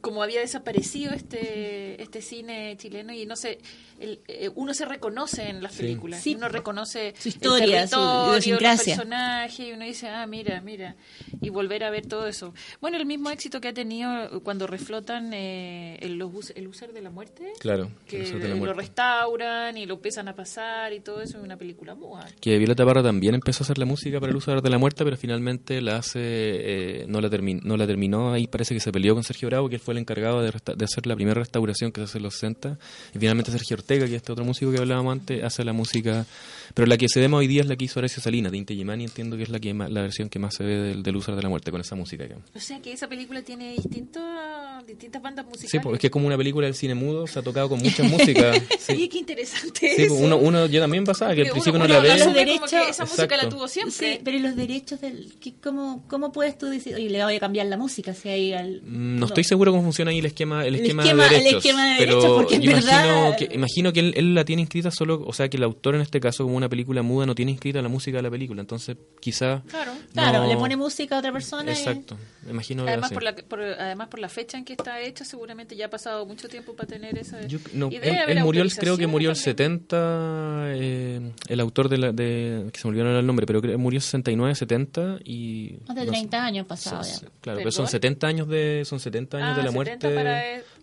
[0.00, 3.58] como había desaparecido este este cine chileno y no sé
[3.98, 8.82] eh, uno se reconoce en las películas uno reconoce su historia el territorio, su los
[8.82, 10.96] personajes y uno dice ah mira mira
[11.40, 12.54] y volver a ver todo eso.
[12.80, 16.20] Bueno el mismo éxito que ha tenido cuando reflotan eh, el,
[16.54, 21.00] el user de la muerte claro que lo restauran y lo empiezan a pasar y
[21.00, 24.20] todo eso en una película muy que Violeta Barra también empezó a hacer la música
[24.20, 27.76] para el user de la muerte pero finalmente la hace eh, no la terminó no
[27.76, 30.50] la terminó ahí parece que se peleó con Sergio Bravo que él fue encargado de,
[30.50, 32.78] de, hacer la primera restauración que se hace en los 60.
[33.14, 36.26] Y finalmente Sergio Ortega, que es este otro músico que hablábamos antes, hace la música.
[36.74, 38.74] Pero la que se vemos hoy día es la que hizo Horacio Salinas, de Inte
[38.74, 41.42] Gimani, entiendo que es la que la versión que más se ve del, del de
[41.42, 42.26] la Muerte, con esa música.
[42.54, 44.22] O sea que esa película tiene distintos,
[44.86, 45.70] distintas bandas musicales.
[45.70, 47.78] Sí, porque es que es como una película del cine mudo, se ha tocado con
[47.78, 48.60] muchas músicas.
[48.78, 49.94] sí, qué interesante.
[49.96, 52.18] Sí, pues, uno, uno, yo también pasaba, que al principio no la ve.
[52.18, 53.92] Los derechos, esa música la tuvo siempre.
[53.94, 55.34] Sí, pero ¿y los derechos del.
[55.62, 58.14] ¿cómo, ¿Cómo puedes tú decir, oye, le voy a cambiar la música?
[58.14, 61.38] Si hay al, mm, no, estoy seguro cómo funciona ahí el esquema el esquema, de
[61.38, 61.74] derechos.
[61.98, 65.94] pero imagino, que, imagino que él, la tiene inscrita solo, o sea, que el autor
[65.94, 68.60] en este caso, como una película muda, no tiene inscrita la música de la película.
[68.60, 69.62] Entonces, quizá.
[69.68, 71.72] Claro, claro le pone música a otra persona.
[71.72, 73.34] Exacto, me imagino además, por la,
[73.78, 76.88] además, por la fecha en que está hecha, seguramente ya ha pasado mucho tiempo para
[76.88, 77.38] tener esa.
[77.72, 79.96] no, él, murió, creo que murió el 70,
[80.68, 82.68] eh, el autor de, la, de.
[82.72, 85.76] que se me olvidó el nombre, pero creo, murió 69, 70 y.
[85.86, 87.28] Más de 30 años pasados ya.
[87.40, 90.42] Claro, pero son 70 años de, son 70 años de la muerte para,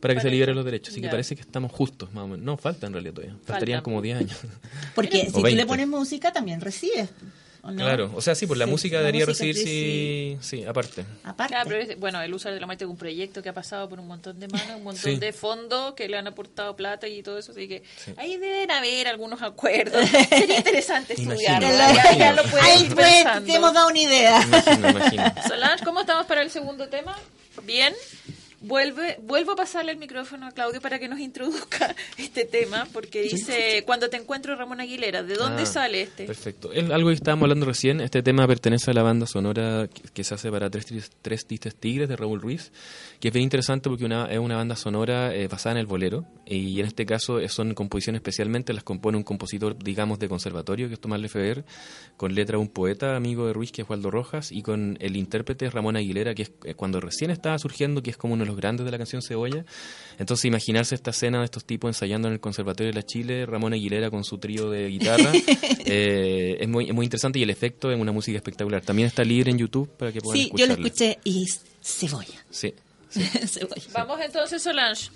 [0.10, 0.94] que se liberen los derechos.
[0.94, 2.46] Así que parece que estamos justos, más o menos.
[2.46, 3.38] No, falta en realidad todavía.
[3.46, 4.38] Faltarían como 10 años.
[4.96, 7.10] Porque si tú le pones música, también recibes.
[7.78, 11.06] Claro, o sea, sí, pues la música debería recibir, sí, sí, aparte.
[11.24, 11.56] aparte.
[11.66, 14.08] pero bueno, el usuario de la muerte es un proyecto que ha pasado por un
[14.08, 17.54] montón de manos, un montón de fondos que le han aportado plata y todo eso,
[17.54, 17.84] así que
[18.18, 20.10] ahí deben haber algunos acuerdos.
[20.30, 21.70] Sería interesante estudiarlo.
[22.18, 24.42] Ya, lo Ahí pues, te hemos dado una idea.
[25.48, 27.18] Solange, ¿cómo estamos para el segundo tema?
[27.64, 27.94] ¿Bien?
[28.64, 33.22] Vuelve, vuelvo a pasarle el micrófono a Claudio para que nos introduzca este tema, porque
[33.22, 36.26] dice, cuando te encuentro Ramón Aguilera, ¿de dónde ah, sale este?
[36.26, 36.72] Perfecto.
[36.72, 40.34] Es algo que estábamos hablando recién, este tema pertenece a la banda sonora que, se
[40.34, 42.72] hace para Tres, Tres Tistes Tigres de Raúl Ruiz,
[43.20, 46.26] que es bien interesante porque una, es una banda sonora eh, basada en el bolero,
[46.46, 50.88] y en este caso eh, son composiciones especialmente, las compone un compositor, digamos, de conservatorio,
[50.88, 51.66] que es Tomás Lefebvre,
[52.16, 55.70] con letra un poeta amigo de Ruiz, que es Waldo Rojas, y con el intérprete
[55.70, 58.53] Ramón Aguilera, que es eh, cuando recién estaba surgiendo, que es como uno de los
[58.56, 59.66] grandes de la canción Cebolla.
[60.20, 63.74] Entonces imaginarse esta escena de estos tipos ensayando en el Conservatorio de la Chile, Ramón
[63.74, 65.32] Aguilera con su trío de guitarra,
[65.86, 68.82] eh, es, muy, muy interesante y el efecto es una música espectacular.
[68.82, 72.46] También está libre en YouTube para que puedan Sí, yo lo escuché y es Cebolla.
[72.50, 72.74] Sí.
[73.48, 73.84] cebolla.
[73.94, 75.10] Vamos entonces, Solange.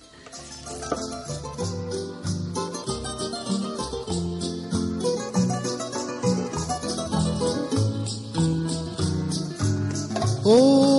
[10.50, 10.97] Oh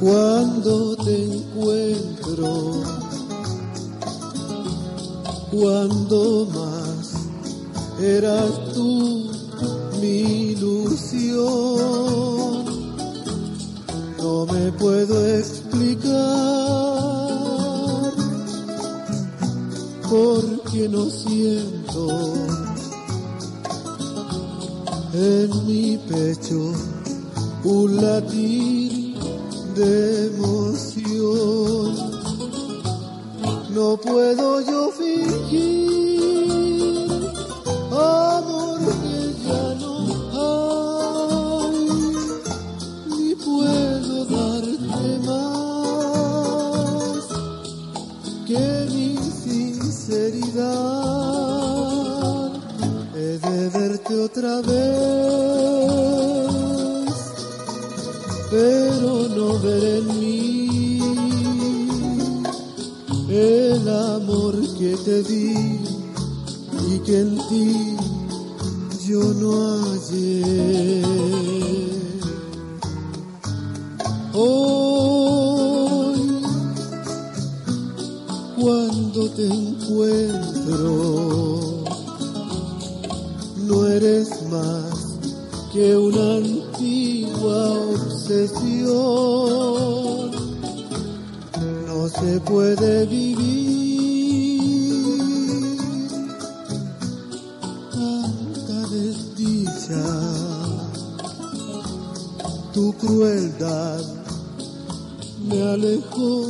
[0.00, 2.82] cuando te encuentro,
[5.50, 7.14] cuando más
[8.00, 9.30] eras tú
[10.00, 11.48] mi ilusión.
[14.18, 16.12] No me puedo explicar
[20.08, 22.38] por qué no siento
[25.66, 26.72] mi pecho
[27.64, 28.77] un latir
[29.78, 31.94] de emoción.
[33.70, 36.18] No puedo yo fingir
[37.92, 39.94] amor que ya no
[41.62, 41.78] hay,
[43.16, 47.22] ni puedo darte más
[48.48, 48.64] que
[48.94, 49.10] mi
[49.44, 50.58] sinceridad.
[53.14, 56.37] He de verte otra vez,
[58.50, 61.00] pero no ver en mí
[63.28, 65.80] el amor que te di
[66.90, 67.96] y que en ti
[69.06, 69.50] yo no
[69.82, 71.02] hallé.
[74.32, 76.18] Hoy,
[78.58, 80.84] cuando te encuentro,
[83.66, 85.18] no eres más
[85.72, 87.77] que una antigua
[88.28, 88.88] obsesión.
[91.86, 94.60] No se puede vivir
[97.90, 100.04] tanta desdicha.
[102.74, 104.02] Tu crueldad
[105.46, 106.46] me alejó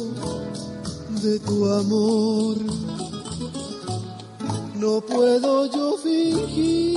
[1.23, 2.57] de tu amor.
[4.75, 6.88] No puedo yo fingir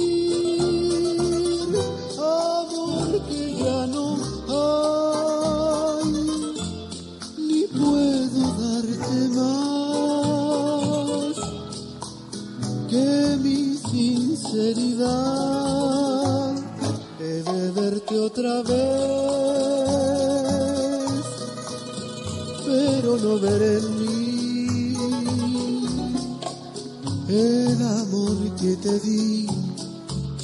[18.26, 18.76] otra vez,
[22.66, 24.96] pero no ver en mí
[27.30, 29.48] el amor que te di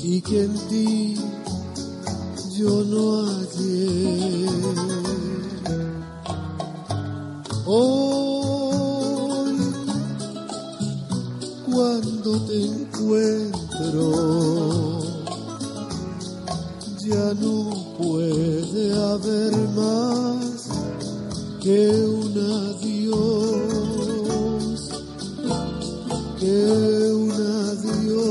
[0.03, 1.15] y que en ti
[2.57, 4.47] yo no hallé.
[7.65, 9.57] Hoy,
[11.71, 14.26] cuando te encuentro,
[21.67, 23.59] que un adiós,
[26.39, 26.55] que
[27.11, 27.31] un
[27.67, 28.27] adiós,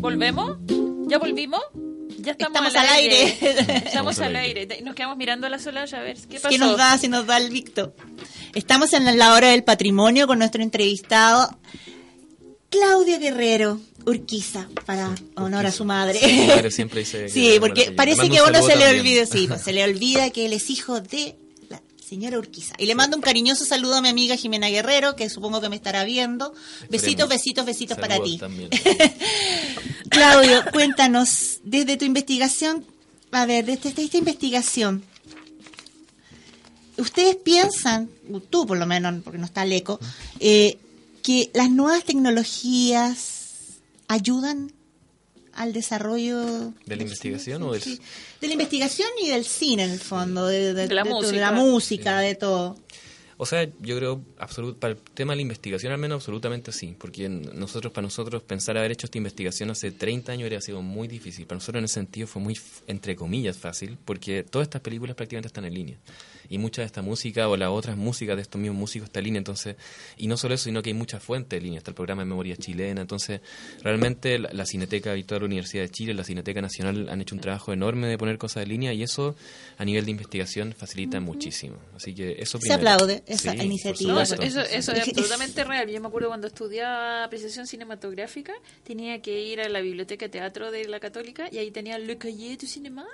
[0.00, 0.56] ¿Volvemos?
[1.08, 1.60] ¿Ya volvimos?
[2.20, 3.36] Ya estamos, Estamos al aire.
[3.84, 4.66] Estamos al aire.
[4.82, 6.48] Nos quedamos mirando a la sola a ver qué pasó.
[6.48, 7.92] ¿Qué nos da, si nos da el Victo?
[8.56, 11.54] Estamos en la hora del patrimonio con nuestro entrevistado
[12.70, 16.18] Claudio Guerrero Urquiza, para honor a su madre.
[16.18, 18.76] Sí, su madre siempre dice que Sí, es porque parece que a uno un se
[18.76, 21.36] le olvida, sí, pues, se le olvida que él es hijo de
[21.68, 22.74] la señora Urquiza.
[22.78, 25.76] Y le mando un cariñoso saludo a mi amiga Jimena Guerrero, que supongo que me
[25.76, 26.54] estará viendo.
[26.88, 28.38] Besitos, besitos, besitos para ti.
[28.38, 28.70] también.
[30.08, 32.86] Claudio, cuéntanos, desde tu investigación,
[33.32, 35.04] a ver, desde esta investigación,
[36.98, 38.08] ¿ustedes piensan,
[38.50, 39.98] tú por lo menos, porque no está el eco,
[40.40, 40.78] eh,
[41.22, 44.72] que las nuevas tecnologías ayudan
[45.52, 47.98] al desarrollo ¿De la investigación o del- Sí,
[48.40, 51.20] de la investigación y del cine en el fondo, de, de- De la de todo,
[51.22, 51.40] de música.
[51.40, 52.76] la música, de todo.
[53.38, 56.94] O sea, yo creo, absolut, para el tema de la investigación al menos absolutamente sí,
[56.98, 61.06] porque nosotros, para nosotros, pensar haber hecho esta investigación hace 30 años habría sido muy
[61.06, 61.46] difícil.
[61.46, 65.48] Para nosotros en ese sentido fue muy, entre comillas, fácil, porque todas estas películas prácticamente
[65.48, 65.98] están en línea.
[66.48, 69.24] Y mucha de esta música o las otras músicas de estos mismos músicos está en
[69.26, 69.38] línea.
[69.38, 69.76] Entonces,
[70.16, 71.78] y no solo eso, sino que hay muchas fuentes en línea.
[71.78, 73.00] Está el programa de memoria chilena.
[73.00, 73.40] Entonces,
[73.82, 77.34] realmente la, la Cineteca y toda la Universidad de Chile, la Cineteca Nacional han hecho
[77.34, 79.36] un trabajo enorme de poner cosas en línea y eso
[79.78, 81.76] a nivel de investigación facilita muchísimo.
[81.94, 82.76] Así que eso Se primero.
[82.90, 84.12] aplaude esa Sí, iniciativa.
[84.14, 84.60] No, eso, supuesto.
[84.60, 85.88] eso, eso es absolutamente real.
[85.90, 88.52] Yo me acuerdo cuando estudiaba apreciación cinematográfica,
[88.84, 92.16] tenía que ir a la biblioteca de teatro de la Católica y ahí tenía Le
[92.18, 93.06] Cahier du Cinéma.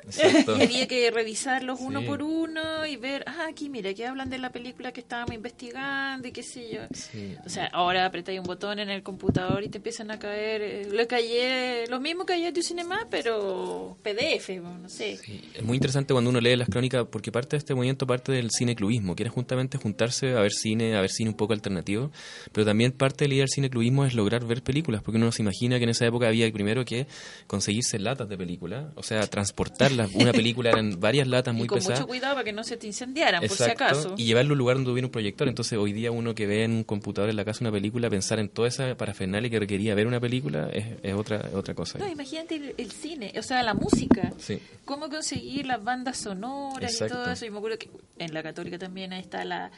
[0.59, 2.07] Y había que revisarlos uno Sí.
[2.07, 6.29] por uno y ver, ah, aquí mira, que hablan de la película que estábamos investigando
[6.29, 6.81] y qué sé yo.
[6.93, 7.37] Sí.
[7.47, 10.89] O sea, ahora apretáis un botón en el computador y te empiezan a caer eh,
[10.91, 15.17] Le Cahier, los mismos Cahiers du Cinéma, pero PDF, no sé.
[15.17, 18.33] Sí, es muy interesante cuando uno lee las crónicas porque parte de este movimiento parte
[18.33, 21.53] del cineclubismo, que era justamente juntar sentarse a ver cine, a ver cine un poco
[21.53, 22.11] alternativo,
[22.53, 25.43] pero también parte de ir al cine clubismo es lograr ver películas, porque uno se
[25.43, 27.07] imagina que en esa época había primero que
[27.47, 30.11] conseguirse latas de película, o sea, transportarlas.
[30.15, 32.01] Una película eran varias latas muy y con pesadas.
[32.01, 34.15] mucho cuidado para que no se te incendiaran, por si Exacto, acaso.
[34.17, 35.49] Y llevarlo a un lugar donde hubiera un proyector.
[35.49, 38.39] Entonces, hoy día uno que ve en un computador en la casa una película, pensar
[38.39, 41.99] en toda esa parafernalia que requería ver una película es, es otra otra cosa.
[41.99, 44.33] No, imagínate el, el cine, o sea, la música.
[44.39, 44.59] Sí.
[44.85, 47.15] Cómo conseguir las bandas sonoras Exacto.
[47.15, 47.47] y todo eso.
[47.47, 49.71] Yo me acuerdo que en la Católica también ahí está la,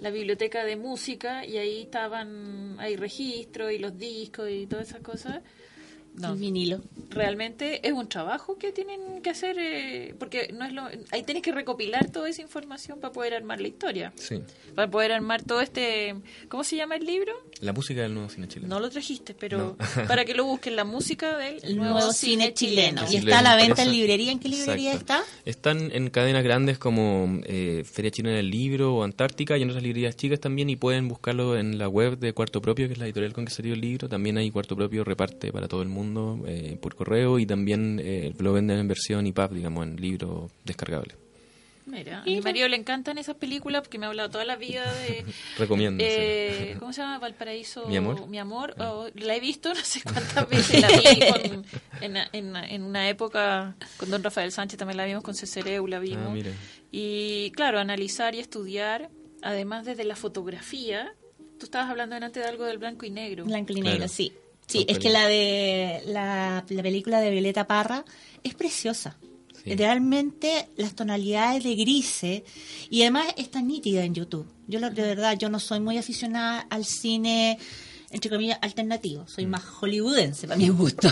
[0.00, 5.00] la biblioteca de música y ahí estaban, hay registros y los discos y todas esas
[5.00, 5.40] cosas.
[6.16, 6.80] No, El vinilo.
[7.10, 11.42] realmente es un trabajo que tienen que hacer eh, porque no es lo ahí tienes
[11.42, 14.40] que recopilar toda esa información para poder armar la historia Sí.
[14.74, 16.14] para poder armar todo este
[16.48, 17.32] ¿cómo se llama el libro?
[17.60, 18.74] La música del nuevo cine chileno.
[18.74, 19.76] no lo trajiste pero
[20.08, 23.02] para que lo busquen la música del El nuevo, cine chileno.
[23.10, 24.32] Y está a la venta en librería.
[24.32, 25.14] ¿En qué librería Exacto.
[25.24, 25.40] está?
[25.44, 29.82] Están en cadenas grandes como eh, Feria Chilena del Libro o Antártica y en otras
[29.82, 33.04] librerías chicas también y pueden buscarlo en la web de Cuarto Propio, que es la
[33.06, 34.08] editorial con que salió el libro.
[34.08, 36.05] También hay Cuarto Propio reparte para todo el mundo
[36.46, 41.14] eh, por correo y también eh, lo venden en versión EPUB, digamos, en libro descargable.
[41.88, 44.92] Mira, a mi marido le encantan esas películas porque me ha hablado toda la vida
[45.06, 45.24] de...
[45.58, 46.02] Recomiendo.
[46.04, 47.20] eh, ¿Cómo se llama?
[47.20, 47.86] Valparaíso.
[47.86, 48.22] Mi amor.
[48.22, 48.26] Ah.
[48.26, 48.74] Mi amor.
[48.80, 50.80] Oh, la he visto no sé cuántas veces.
[50.80, 51.64] La vi con-
[52.00, 56.00] en, en- en una época con don Rafael Sánchez, también la vimos con Cecereu, la
[56.00, 56.26] vimos.
[56.26, 56.50] Ah, mira.
[56.90, 59.08] Y claro, analizar y estudiar,
[59.42, 61.12] además desde la fotografía.
[61.60, 63.44] Tú estabas hablando antes de algo del blanco y negro.
[63.44, 63.90] Blanco y Claro.
[63.92, 64.32] negro, sí.
[64.66, 68.04] Sí, es que la de la, la película de Violeta Parra
[68.42, 69.16] es preciosa.
[69.64, 69.74] Sí.
[69.74, 72.42] Realmente las tonalidades de grises
[72.90, 74.46] y además está nítida en YouTube.
[74.68, 77.58] Yo de verdad yo no soy muy aficionada al cine
[78.10, 79.28] entre comillas alternativo, Mm.
[79.28, 81.08] soy más hollywoodense para mi gusto.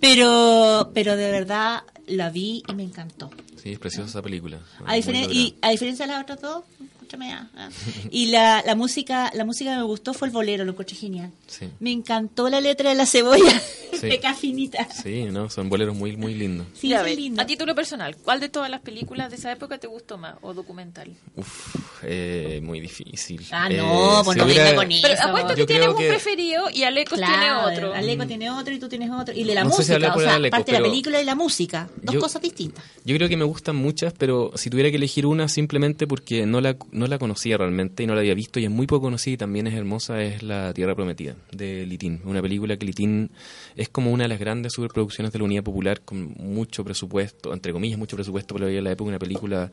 [0.00, 3.30] Pero pero de verdad la vi y me encantó.
[3.62, 4.60] Sí, es preciosa esa película.
[4.86, 6.64] A, diferen- y a diferencia de las otras dos,
[7.12, 7.68] escúchame, ah, ah.
[8.10, 11.30] y la, la música la música que me gustó fue el bolero, lo encontré genial.
[11.46, 11.68] Sí.
[11.80, 13.60] Me encantó la letra de la cebolla,
[13.92, 14.08] Sí.
[14.08, 14.88] peca finita.
[14.90, 16.66] Sí, no, son boleros muy, muy lindos.
[16.74, 17.40] Sí, es ves, lindo.
[17.42, 20.34] a título personal, ¿cuál de todas las películas de esa época te gustó más?
[20.40, 21.10] ¿O documental?
[21.36, 23.46] Uf, eh, muy difícil.
[23.52, 25.22] Ah, Eh, no, pues si no hubiera- con Pero eso.
[25.28, 27.94] apuesto que tienes un que- preferido y Alecos Claro, tiene otro.
[27.94, 29.34] Aleco tiene otro y tú tienes otro.
[29.34, 31.20] Y de la No si música, hablé o sea, Aleco, aparte de la pero- película
[31.22, 31.88] y la música.
[32.02, 32.84] Dos Yo- cosas distintas.
[33.04, 36.60] Yo creo que me gustan muchas, pero si tuviera que elegir una simplemente porque no
[36.60, 39.34] la, no la conocía realmente y no la había visto y es muy poco conocida
[39.34, 42.20] y también es hermosa, es La Tierra Prometida de Litín.
[42.24, 43.30] Una película que Litín
[43.76, 47.72] es como una de las grandes superproducciones de la Unidad Popular con mucho presupuesto, entre
[47.72, 49.70] comillas mucho presupuesto para la época, una película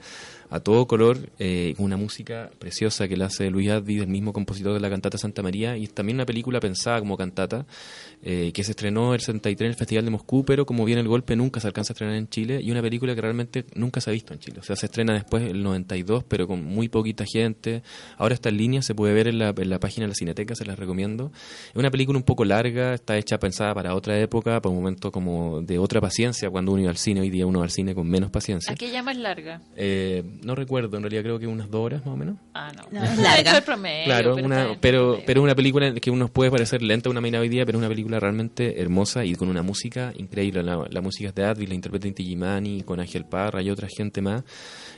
[0.50, 4.34] a todo color, eh, con una música preciosa que la hace Luis Advid, el mismo
[4.34, 7.66] compositor de la cantata Santa María, y también una película pensada como cantata,
[8.24, 11.08] eh, que se estrenó el 63 en el Festival de Moscú, pero como viene el
[11.08, 14.10] golpe nunca se alcanza a estrenar en Chile, y una película que realmente nunca se
[14.10, 14.60] ha visto en Chile.
[14.60, 17.84] O sea, se estrena después el 92, pero con muy poquita gente.
[18.17, 20.55] Ahora está en línea, se puede ver en la, en la página de la Cineteca,
[20.55, 21.32] se las recomiendo.
[21.70, 25.11] Es una película un poco larga, está hecha pensada para otra época, para un momento
[25.11, 27.93] como de otra paciencia, cuando uno iba al cine, hoy día uno va al cine
[27.93, 28.74] con menos paciencia.
[28.74, 29.61] Aquella más larga.
[29.76, 32.38] Eh, no recuerdo, en realidad creo que unas dos horas más o menos.
[32.53, 32.84] Ah, no.
[32.91, 33.57] No, es larga.
[33.57, 37.22] Es promedio, Claro, pero una, pero, pero una película que uno puede parecer lenta una
[37.22, 40.63] mina hoy día, pero es una película realmente hermosa y con una música increíble.
[40.63, 43.88] La, la música es de Advi, la interpreta Inti Gimani, con Ángel Parra y otra
[43.88, 44.43] gente más.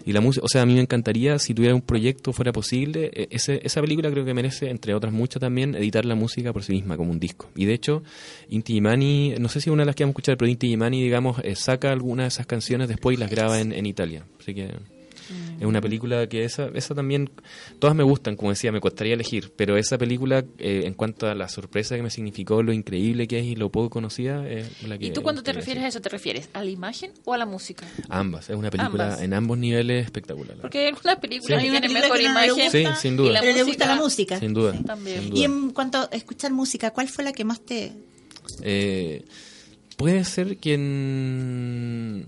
[0.05, 3.11] Y la música, o sea, a mí me encantaría, si tuviera un proyecto fuera posible,
[3.31, 6.73] ese, esa película creo que merece, entre otras muchas también, editar la música por sí
[6.73, 7.49] misma, como un disco.
[7.55, 8.03] Y de hecho,
[8.49, 11.01] Inti Gimani, no sé si una de las que vamos a escuchar, pero Inti Gimani,
[11.01, 14.25] digamos, eh, saca alguna de esas canciones después y las graba en, en Italia.
[14.39, 14.69] Así que
[15.61, 17.29] es una película que esa, esa también,
[17.79, 21.35] todas me gustan, como decía, me costaría elegir, pero esa película, eh, en cuanto a
[21.35, 24.97] la sorpresa que me significó, lo increíble que es y lo poco conocida, es la
[24.97, 25.05] que...
[25.05, 27.45] ¿Y tú cuando te refieres a eso, te refieres a la imagen o a la
[27.45, 27.87] música?
[28.09, 29.21] Ambas, es una película Ambas.
[29.21, 30.55] en ambos niveles espectacular.
[30.57, 31.65] la Porque hay algunas películas Sí.
[31.69, 32.63] que tienen película mejor que no le imagen.
[32.65, 33.39] gusta, Sí, sin duda.
[33.41, 34.39] Pero le gusta la música.
[34.39, 34.73] Sin duda.
[34.77, 35.19] Sí, también.
[35.21, 35.39] sin duda.
[35.39, 37.91] Y en cuanto a escuchar música, ¿cuál fue la que más te...
[38.63, 39.23] Eh,
[39.97, 42.27] puede ser que en...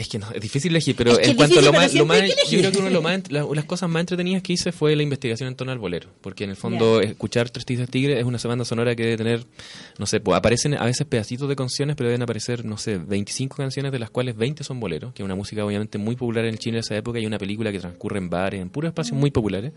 [0.00, 2.06] Es que no, es difícil elegir, pero Es que en cuanto a lo más, lo
[2.06, 4.72] más yo creo que uno de lo más, la- las cosas más entretenidas que hice
[4.72, 8.18] fue la investigación en torno al bolero, porque en el fondo escuchar Tres Tizas Tigre
[8.18, 9.44] es una banda sonora que debe tener,
[9.98, 13.56] no sé, pues aparecen a veces pedacitos de canciones, pero deben aparecer, no sé, 25
[13.56, 16.56] canciones de las cuales 20 son boleros, que es una música obviamente muy popular en
[16.56, 19.30] Chile de esa época y una película que transcurre en bares, en puros espacios muy
[19.30, 19.72] populares.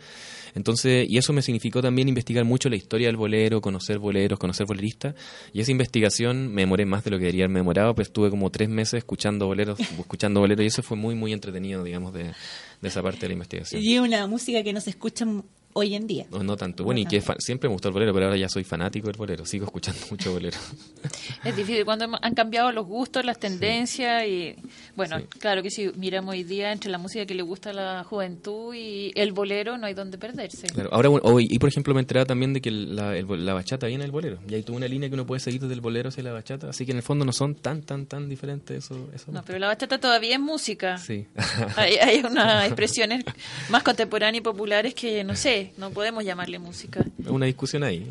[0.55, 4.65] Entonces, y eso me significó también investigar mucho la historia del bolero, conocer boleros, conocer
[4.65, 5.15] boleristas.
[5.51, 8.49] Y esa investigación me demoré más de lo que debería haberme demorado, pues estuve como
[8.49, 12.87] tres meses escuchando boleros, escuchando boleros, y eso fue muy, muy entretenido, digamos, de, de
[12.87, 13.81] esa parte de la investigación.
[13.81, 15.25] Y una música que no se escucha
[15.73, 16.25] hoy en día.
[16.31, 16.83] No, no tanto.
[16.83, 19.45] Bueno, y que siempre me gustó el bolero, pero ahora ya soy fanático del bolero.
[19.45, 20.57] Sigo escuchando mucho bolero.
[21.43, 24.55] Es difícil cuando hemos- han cambiado los gustos, las tendencias y
[24.95, 25.25] bueno, Sí.
[25.39, 28.73] claro que si miramos hoy día entre la música que le gusta a la juventud
[28.73, 30.67] y el bolero no hay donde perderse.
[30.67, 33.35] Claro, ahora, bueno, hoy, y por ejemplo, me enteraba también de que la, el bo-
[33.35, 34.39] la bachata viene del bolero.
[34.47, 36.69] Y hay toda una línea que uno puede seguir desde el bolero hacia la bachata.
[36.69, 39.09] Así que en el fondo no son tan, tan, tan diferentes eso.
[39.13, 40.97] eso No, pero la bachata todavía es música.
[40.97, 41.25] Sí.
[41.75, 43.23] Hay, hay unas expresiones
[43.69, 47.03] más contemporáneas y populares que no sé, no podemos llamarle música.
[47.27, 48.05] una discusión ahí.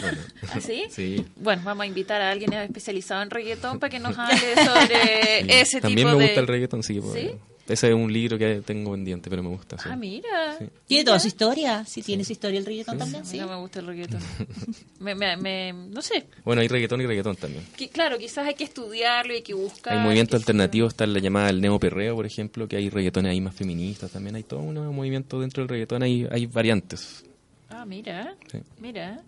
[0.00, 0.18] Bueno.
[0.52, 1.24] ¿Ah, sí?
[1.36, 5.46] Bueno, vamos a invitar a alguien especializado en reggaetón para que nos hable sobre Sí.
[5.48, 6.28] ese También tipo me de...
[6.28, 7.30] gusta el reggaetón, sí puedo- ¿Sí?
[7.68, 9.76] Ese es un libro que tengo pendiente, pero me gusta.
[9.78, 9.88] sí.
[9.90, 10.56] Ah, mira.
[10.58, 10.66] Sí.
[10.86, 13.38] Tiene toda su historia, sí, tiene su historia el reggaetón también, sí.
[13.38, 14.20] no me gusta el reggaetón.
[15.00, 16.26] me, me- me- no sé.
[16.44, 17.64] Bueno, hay reggaetón y reggaetón también.
[17.76, 19.94] Que, claro, quizás hay que estudiarlo y hay que buscar.
[19.96, 23.54] Hay movimientos alternativos, está la llamada el neoperreo, por ejemplo, que hay reggaetones ahí más
[23.54, 24.36] feministas también.
[24.36, 27.24] Hay todo un movimiento dentro del reggaetón, hay, hay variantes.
[27.68, 28.36] Ah, mira.
[28.50, 28.58] Sí.
[28.78, 29.20] Mira.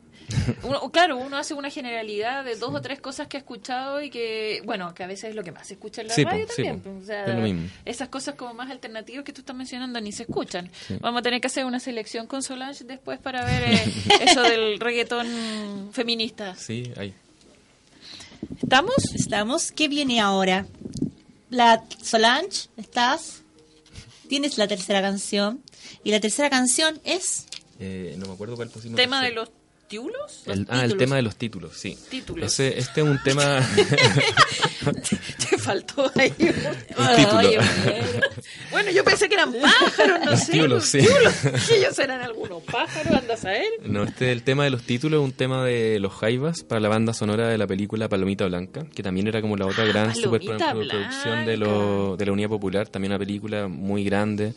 [0.62, 4.10] Uno, claro, uno hace una generalidad de dos o tres cosas que ha escuchado y
[4.10, 6.46] que, bueno, que a veces es lo que más se escucha en la Sí, radio
[6.46, 6.80] po, sí, también.
[6.80, 6.90] po.
[7.02, 7.68] o sea, Es lo mismo.
[7.84, 10.70] Esas cosas como más alternativas que tú estás mencionando ni se escuchan.
[11.00, 13.92] Vamos a tener que hacer una selección con Solange después para ver eh,
[14.22, 16.54] eso del reggaetón feminista.
[16.56, 17.14] Sí, hay.
[18.62, 18.94] ¿Estamos?
[19.14, 19.72] Estamos.
[19.72, 20.66] ¿Qué viene ahora?
[21.50, 23.42] La Solange, ¿estás?
[24.28, 25.62] Tienes la tercera canción.
[26.04, 27.46] Y la tercera canción es
[27.80, 28.96] Eh, no me acuerdo cuál pusimos.
[28.96, 29.50] ¿Tema de los
[29.88, 30.42] tiulos?
[30.46, 30.98] El, ah, el títulos.
[30.98, 31.98] tema de los títulos, sí.
[32.10, 32.46] Títulos.
[32.52, 33.60] Ese, este es un tema...
[35.50, 37.38] Te faltó ahí un, Un título.
[37.38, 37.56] Ay,
[38.70, 38.90] bueno.
[38.90, 40.52] Yo pensé que eran pájaros, no Los sé.
[40.52, 40.98] tíulos, los sí.
[40.98, 41.34] tíulos.
[41.68, 43.64] Que ellos eran algunos pájaros, andas a ver.
[43.84, 46.88] No, este el tema de los títulos es un tema de los Jaivas para la
[46.88, 50.14] banda sonora de la película Palomita Blanca, que también era como la otra gran Ah,
[50.14, 50.22] Palomita
[50.72, 54.54] superproducción de, lo- de la Unidad Popular, también una película muy grande,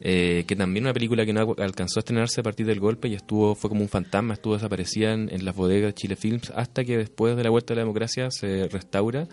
[0.00, 3.14] eh, que también una película que no alcanzó a estrenarse a partir del golpe y
[3.14, 6.84] estuvo fue como un fantasma, estuvo desaparecida en, en las bodegas de Chile Films hasta
[6.84, 9.26] que después de la vuelta de la democracia se restaura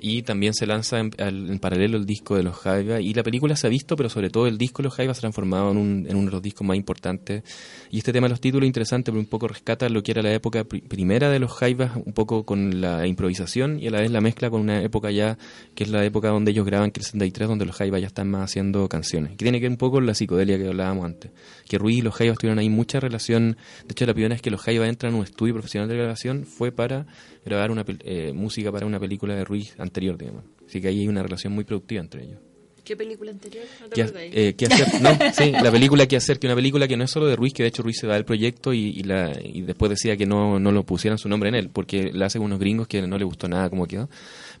[0.00, 3.22] y también se lanza en, al- en paralelo el disco de los Jaivas y la
[3.22, 5.70] película se ha visto, pero sobre todo el disco de los Jaivas se ha transformado
[5.70, 7.42] en, un- en uno de los discos más importantes.
[7.90, 10.22] Y este tema de los títulos es interesante pero un poco rescata lo que era
[10.22, 14.00] la época pri- primera de los Jaivas, un poco con la improvisación y a la
[14.00, 15.36] vez la mezcla con una época ya
[15.74, 18.30] que es la época donde ellos graban que el 63 donde los Jaivas ya están
[18.30, 21.30] más haciendo canciones, que tiene que ver un poco con la psicodelia que hablábamos antes,
[21.68, 24.50] que Ruiz y los Jaivas tuvieron ahí mucha relación, de hecho la primera vez que
[24.50, 27.06] los Jaivas entran a un estudio profesional de grabación fue para
[27.44, 30.44] grabar una eh, música para una película de Ruiz anterior, digamos.
[30.66, 32.38] Así que ahí hay una relación muy productiva entre ellos.
[32.84, 33.64] ¿Qué película anterior?
[33.80, 34.88] ¿No te ¿Qué, eh, qué hacer?
[35.00, 37.52] No, sí, la película que hacer, que una película que no es solo de Ruiz,
[37.52, 40.26] que de hecho Ruiz se da el proyecto y, y la, y después decía que
[40.26, 43.18] no, no lo pusieran su nombre en él, porque la hacen unos gringos que no
[43.18, 44.08] le gustó nada como quedó,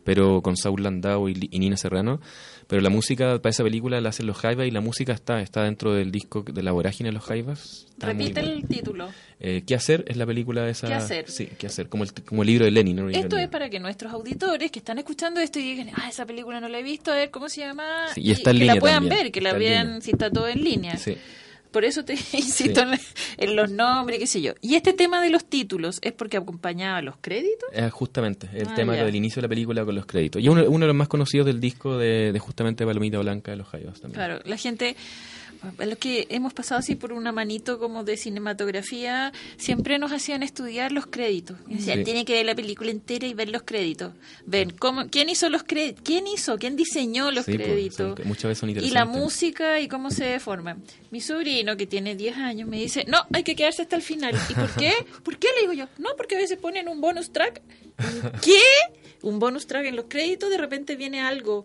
[0.04, 2.20] pero con Saul Landau y, y Nina Serrano.
[2.70, 5.64] Pero la música para esa película la hacen los Jaivas y la música está, está
[5.64, 7.86] dentro del disco de la vorágine de los Jaivas.
[7.90, 9.08] Está Repite el título.
[9.40, 10.04] Eh, ¿Qué hacer?
[10.06, 10.86] Es la película de esa...
[10.86, 11.28] ¿Qué hacer?
[11.28, 11.88] Sí, ¿qué hacer?
[11.88, 12.94] Como el, como el libro de Lenin.
[12.94, 13.10] ¿no?
[13.10, 16.60] Esto es para que nuestros auditores que están escuchando esto y digan, ah, esa película
[16.60, 18.06] no la he visto, a ver cómo se llama.
[18.14, 20.12] Sí, y está en que la línea puedan también, ver, que la está vean si
[20.12, 20.96] está todo en línea.
[20.96, 21.16] Sí.
[21.70, 22.98] Por eso te insisto en,
[23.38, 24.52] en los nombres, qué sé yo.
[24.60, 27.68] Y este tema de los títulos es porque acompañaba los créditos.
[27.72, 29.04] Eh, justamente, el Ah, tema ya.
[29.04, 30.42] del inicio de la película con los créditos.
[30.42, 33.56] Y uno, uno de los más conocidos del disco de, de justamente Palomita Blanca de
[33.58, 34.14] los Jaivas también.
[34.16, 34.96] Claro, la gente,
[35.78, 40.92] los que hemos pasado así por una manito como de cinematografía, siempre nos hacían estudiar
[40.92, 41.56] los créditos.
[41.66, 42.04] Decían, Sí.
[42.04, 44.12] tienen que ver la película entera y ver los créditos.
[44.46, 46.02] Ven, cómo, ¿quién hizo los créditos?
[46.04, 46.58] ¿Quién hizo?
[46.58, 48.16] ¿Quién diseñó los Sí, pues, créditos?
[48.18, 50.82] son- muchas veces son y la música y cómo se forman.
[51.10, 54.34] Mi sobrino, que tiene 10 años, me dice, no, hay que quedarse hasta el final.
[54.48, 54.92] ¿Y por qué?
[55.24, 55.48] ¿Por qué?
[55.56, 57.60] Le digo yo, no, porque a veces ponen un bonus track.
[58.42, 58.60] ¿Qué?
[59.22, 61.64] Un bonus track en los créditos, de repente viene algo.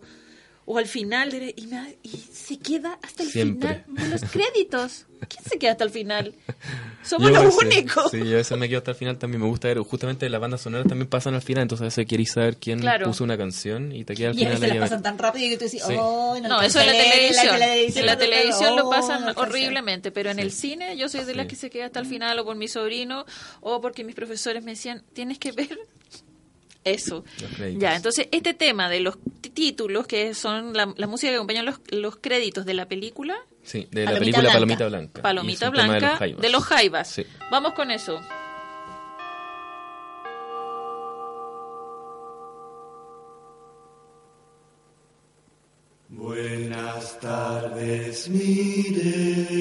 [0.68, 3.84] O al final, y, me y se queda hasta el Siempre.
[3.86, 5.06] final de los créditos.
[5.28, 6.34] ¿Quién se queda hasta el final?
[7.04, 8.10] Somos Yo los veces- únicos.
[8.10, 9.40] Sí, yo a veces me quedo hasta el final también.
[9.42, 12.32] Me gusta ver, justamente las bandas sonoras también pasan al final, entonces a veces queréis
[12.32, 13.06] saber quién Claro.
[13.06, 14.52] puso una canción y te queda al Y a final.
[14.54, 14.82] veces las a ver.
[14.82, 15.94] pasan tan rápido que tú dices, Sí.
[15.96, 17.54] oh, No, eso en la televisión.
[18.00, 21.24] En la no- televisión oh, lo pasan no horriblemente, pero en el cine yo soy
[21.24, 21.50] de las Sí.
[21.50, 23.24] que se queda hasta el final, o por mi sobrino,
[23.60, 25.78] o porque mis profesores me decían, tienes que ver
[26.86, 27.24] eso.
[27.78, 29.18] Ya, entonces este tema de los
[29.54, 33.88] títulos, que son la, la música que acompaña los, los créditos de la película, Sí,
[33.90, 35.22] de la Palomita película Blanca.
[35.22, 35.90] Palomita Blanca.
[36.18, 37.08] Palomita Blanca, de los Jaivas.
[37.10, 37.26] Sí.
[37.50, 38.20] Vamos con eso.
[46.08, 49.56] Buenas tardes, Mireya.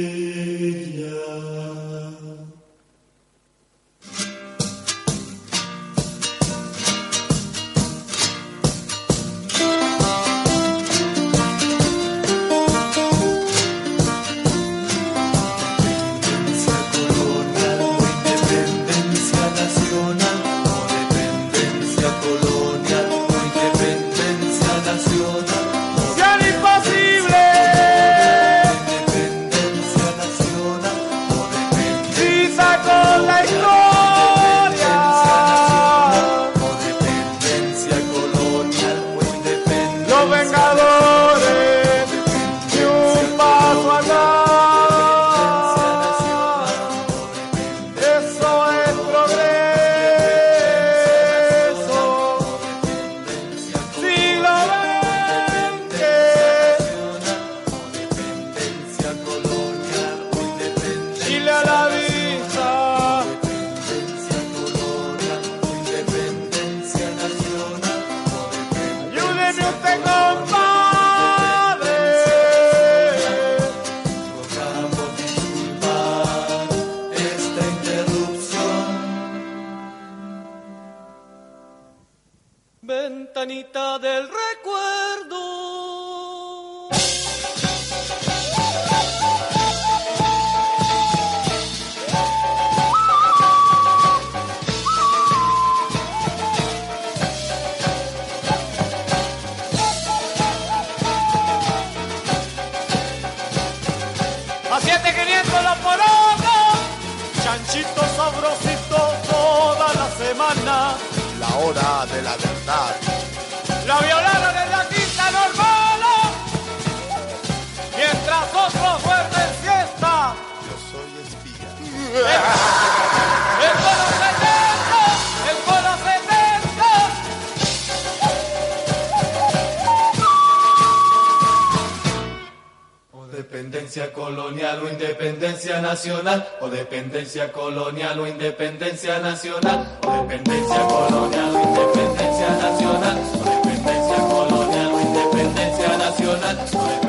[136.61, 144.93] O dependencia colonial o independencia nacional, o dependencia colonial o independencia nacional, o dependencia colonial
[144.93, 147.04] o independencia nacional,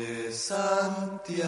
[0.00, 1.46] noches, Santiago.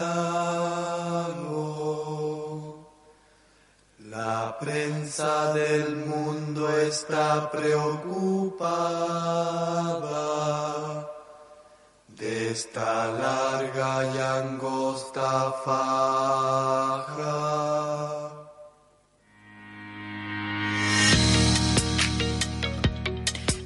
[4.09, 8.69] La prensa del mundo está preocupada
[12.09, 17.23] de esta larga y angosta faja.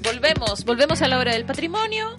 [0.04, 2.16] Volvemos, volvemos a la hora del patrimonio.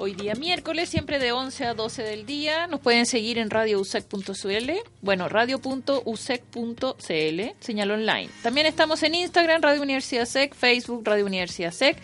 [0.00, 2.68] Hoy día miércoles, siempre de 11 a 12 del día.
[2.68, 4.70] Nos pueden seguir en radiousec.cl,
[5.02, 8.28] bueno, radio.usec.cl, señal online.
[8.44, 11.98] También estamos en Instagram, Radio Universidad Sec, Facebook, Radio Universidad Sec.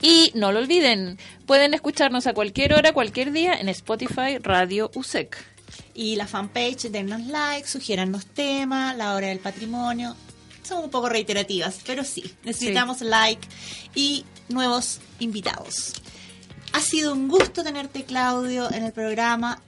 [0.00, 5.36] Y no lo olviden, pueden escucharnos a cualquier hora, cualquier día en Spotify, Radio USEC.
[5.94, 10.14] Y la fanpage, dennos like, sugiérannos temas, la hora del patrimonio.
[10.62, 13.48] Somos un poco reiterativas, pero sí, necesitamos like
[13.96, 16.01] y nuevos invitados.
[16.72, 19.60] Ha sido un gusto tenerte, Claudio, en el programa.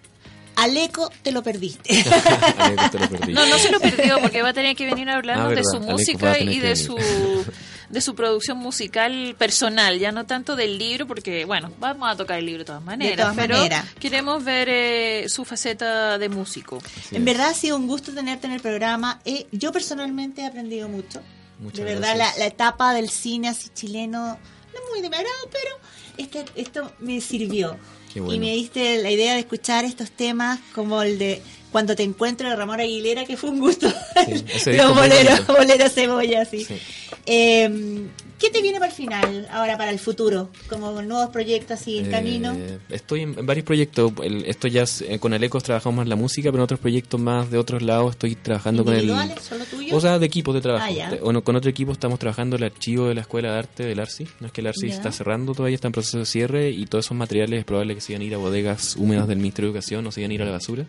[0.57, 2.05] Aleco, te lo perdiste.
[2.59, 3.33] Aleco, te lo perdí.
[3.33, 5.55] No, no se lo perdió porque va a tener que venir a hablarnos Ah, de
[5.57, 6.97] verdad, su música y de su
[7.95, 12.39] de su producción musical personal, ya no tanto del libro, porque bueno, vamos a tocar
[12.39, 13.85] el libro de todas maneras, todas pero maneras.
[14.01, 16.83] queremos ver eh, su faceta de músico.
[17.13, 19.21] en verdad ha sido un gusto tenerte en el programa.
[19.25, 21.21] Eh, yo personalmente he aprendido mucho.
[21.61, 24.19] Muchas de verdad, la, etapa del cine así chileno,
[24.75, 25.79] no muy de mi agrado, pero
[26.17, 27.77] este, esto me sirvió.
[28.15, 28.33] Bueno.
[28.33, 31.43] Y me diste la idea de escuchar estos temas como el de
[31.73, 33.89] Cuando te encuentro de Ramón Aguilera, que fue un gusto.
[34.29, 36.65] disco Los boleros, boleros cebolla, sí.
[36.65, 36.79] Sí.
[37.27, 38.07] Eh,
[38.39, 40.51] ¿Qué te viene para el final, ahora para el futuro?
[40.69, 42.57] Como nuevos proyectos así en Eh, camino.
[42.91, 44.13] Estoy en, en varios proyectos.
[44.23, 47.19] El- esto ya es- eh, con Alecos trabajamos más la música, pero en otros proyectos
[47.21, 49.09] más de otros lados estoy trabajando con el.
[49.41, 49.93] ¿Solo tuyos?
[49.97, 50.85] O sea, de equipos de trabajo.
[51.03, 51.11] Ah.
[51.11, 54.01] Te- Bueno, con otro equipo estamos trabajando el archivo de la Escuela de Arte del
[54.01, 54.27] ARSI.
[54.41, 54.95] No es que el ARSI Ya.
[54.95, 58.01] está cerrando todavía, está en proceso de cierre y todos esos materiales es probable que
[58.01, 60.35] se iban a ir a bodegas húmedas del Ministerio de Educación o se iban a
[60.35, 60.85] ir a la basura.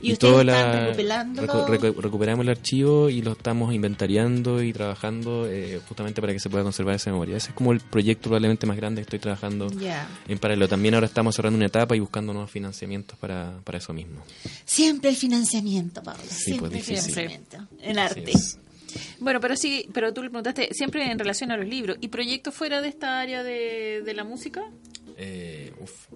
[0.00, 1.66] ¿Y ustedes todo están recuperándolo?
[1.66, 6.40] recu- recu- recuperamos el archivo y lo estamos inventariando y trabajando eh, justamente para que
[6.40, 7.36] se pueda conservar esa memoria.
[7.36, 10.08] Ese es como el proyecto probablemente más grande que estoy trabajando Ya.
[10.28, 10.68] en paralelo.
[10.68, 14.22] También ahora estamos cerrando una etapa y buscando nuevos financiamientos para, para eso mismo.
[14.64, 16.22] Siempre el financiamiento, Paula.
[16.28, 17.58] Sí, siempre pues, el financiamiento.
[17.80, 18.32] En arte.
[19.20, 21.98] Bueno, pero sí, pero tú le preguntaste siempre en relación a los libros.
[22.00, 24.64] ¿Y proyectos fuera de esta área de, de la música?
[25.18, 26.06] Eh, uf.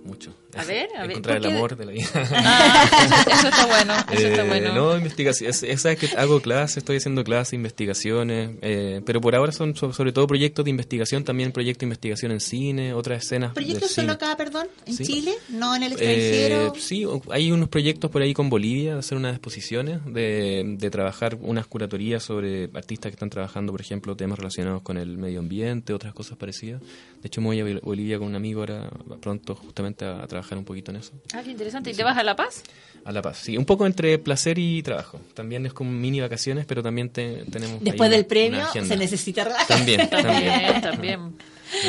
[0.57, 2.09] A ver, a ver, Encontrar el amor de la vida.
[2.15, 4.75] Ah, eso, eso está bueno, eso está Eh, bueno.
[4.75, 5.49] No, investigación.
[5.51, 9.93] Es, es- que hago clases, estoy haciendo clases, investigaciones, eh, pero por ahora son so-
[9.93, 13.53] sobre todo proyectos de investigación, también proyectos de investigación en cine, otras escenas.
[13.53, 14.13] ¿Proyectos solo cine.
[14.13, 14.69] acá, perdón?
[14.87, 15.05] ¿En Sí.
[15.05, 15.33] Chile?
[15.49, 16.75] ¿No en el Eh, extranjero?
[16.79, 20.91] sí, o- hay unos proyectos por ahí con Bolivia de hacer unas exposiciones, de, de
[20.91, 25.41] trabajar unas curatorías sobre artistas que están trabajando, por ejemplo, temas relacionados con el medio
[25.41, 26.81] ambiente, otras cosas parecidas.
[26.81, 28.89] De hecho, me voy a Bolivia con un amigo ahora
[29.21, 31.13] pronto justamente a, a trabajar un poquito en eso.
[31.35, 31.91] Ah, qué interesante.
[31.91, 32.63] ¿Y te vas a La Paz?
[33.05, 35.21] A La Paz, sí, un poco entre placer y trabajo.
[35.35, 37.77] También es como mini vacaciones, pero también te- tenemos...
[37.81, 39.67] ahí Después una- del premio una se necesita relajar.
[39.67, 40.81] También, también.
[40.83, 41.37] También.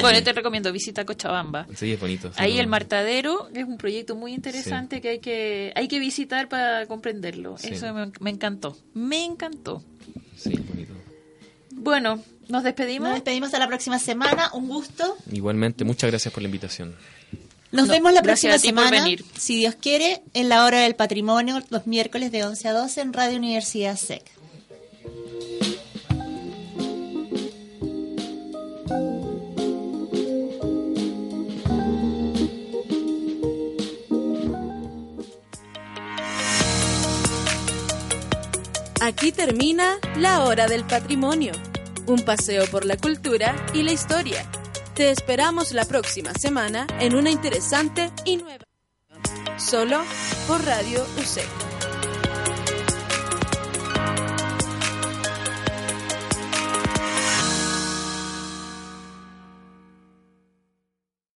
[0.01, 1.68] Bueno, yo te recomiendo visita Cochabamba.
[1.76, 2.30] Sí, es bonito.
[2.30, 5.99] sí, Ahí no- el Martadero es un proyecto muy interesante que hay que hay que
[5.99, 7.58] visitar para comprenderlo.
[7.58, 7.70] Sí.
[7.74, 8.78] Eso me, me encantó.
[8.93, 9.84] Me encantó.
[10.38, 10.93] Sí, bonito.
[11.72, 13.10] Bueno, nos despedimos.
[13.10, 14.49] Nos despedimos hasta la próxima semana.
[14.54, 15.18] Un gusto.
[15.32, 16.95] Igualmente, muchas gracias por la invitación.
[17.74, 19.26] Nos No, vemos la próxima semana, venir.
[19.36, 23.13] si Dios quiere, en la hora del patrimonio, los miércoles de 11 a 12 en
[23.13, 24.24] Radio Universidad SEC.
[39.01, 41.51] Aquí termina La Hora del Patrimonio,
[42.07, 44.45] un paseo por la cultura y la historia.
[44.96, 48.64] Te esperamos la próxima semana en una interesante y nueva.
[49.58, 50.04] Solo
[50.48, 51.72] por Radio USEC.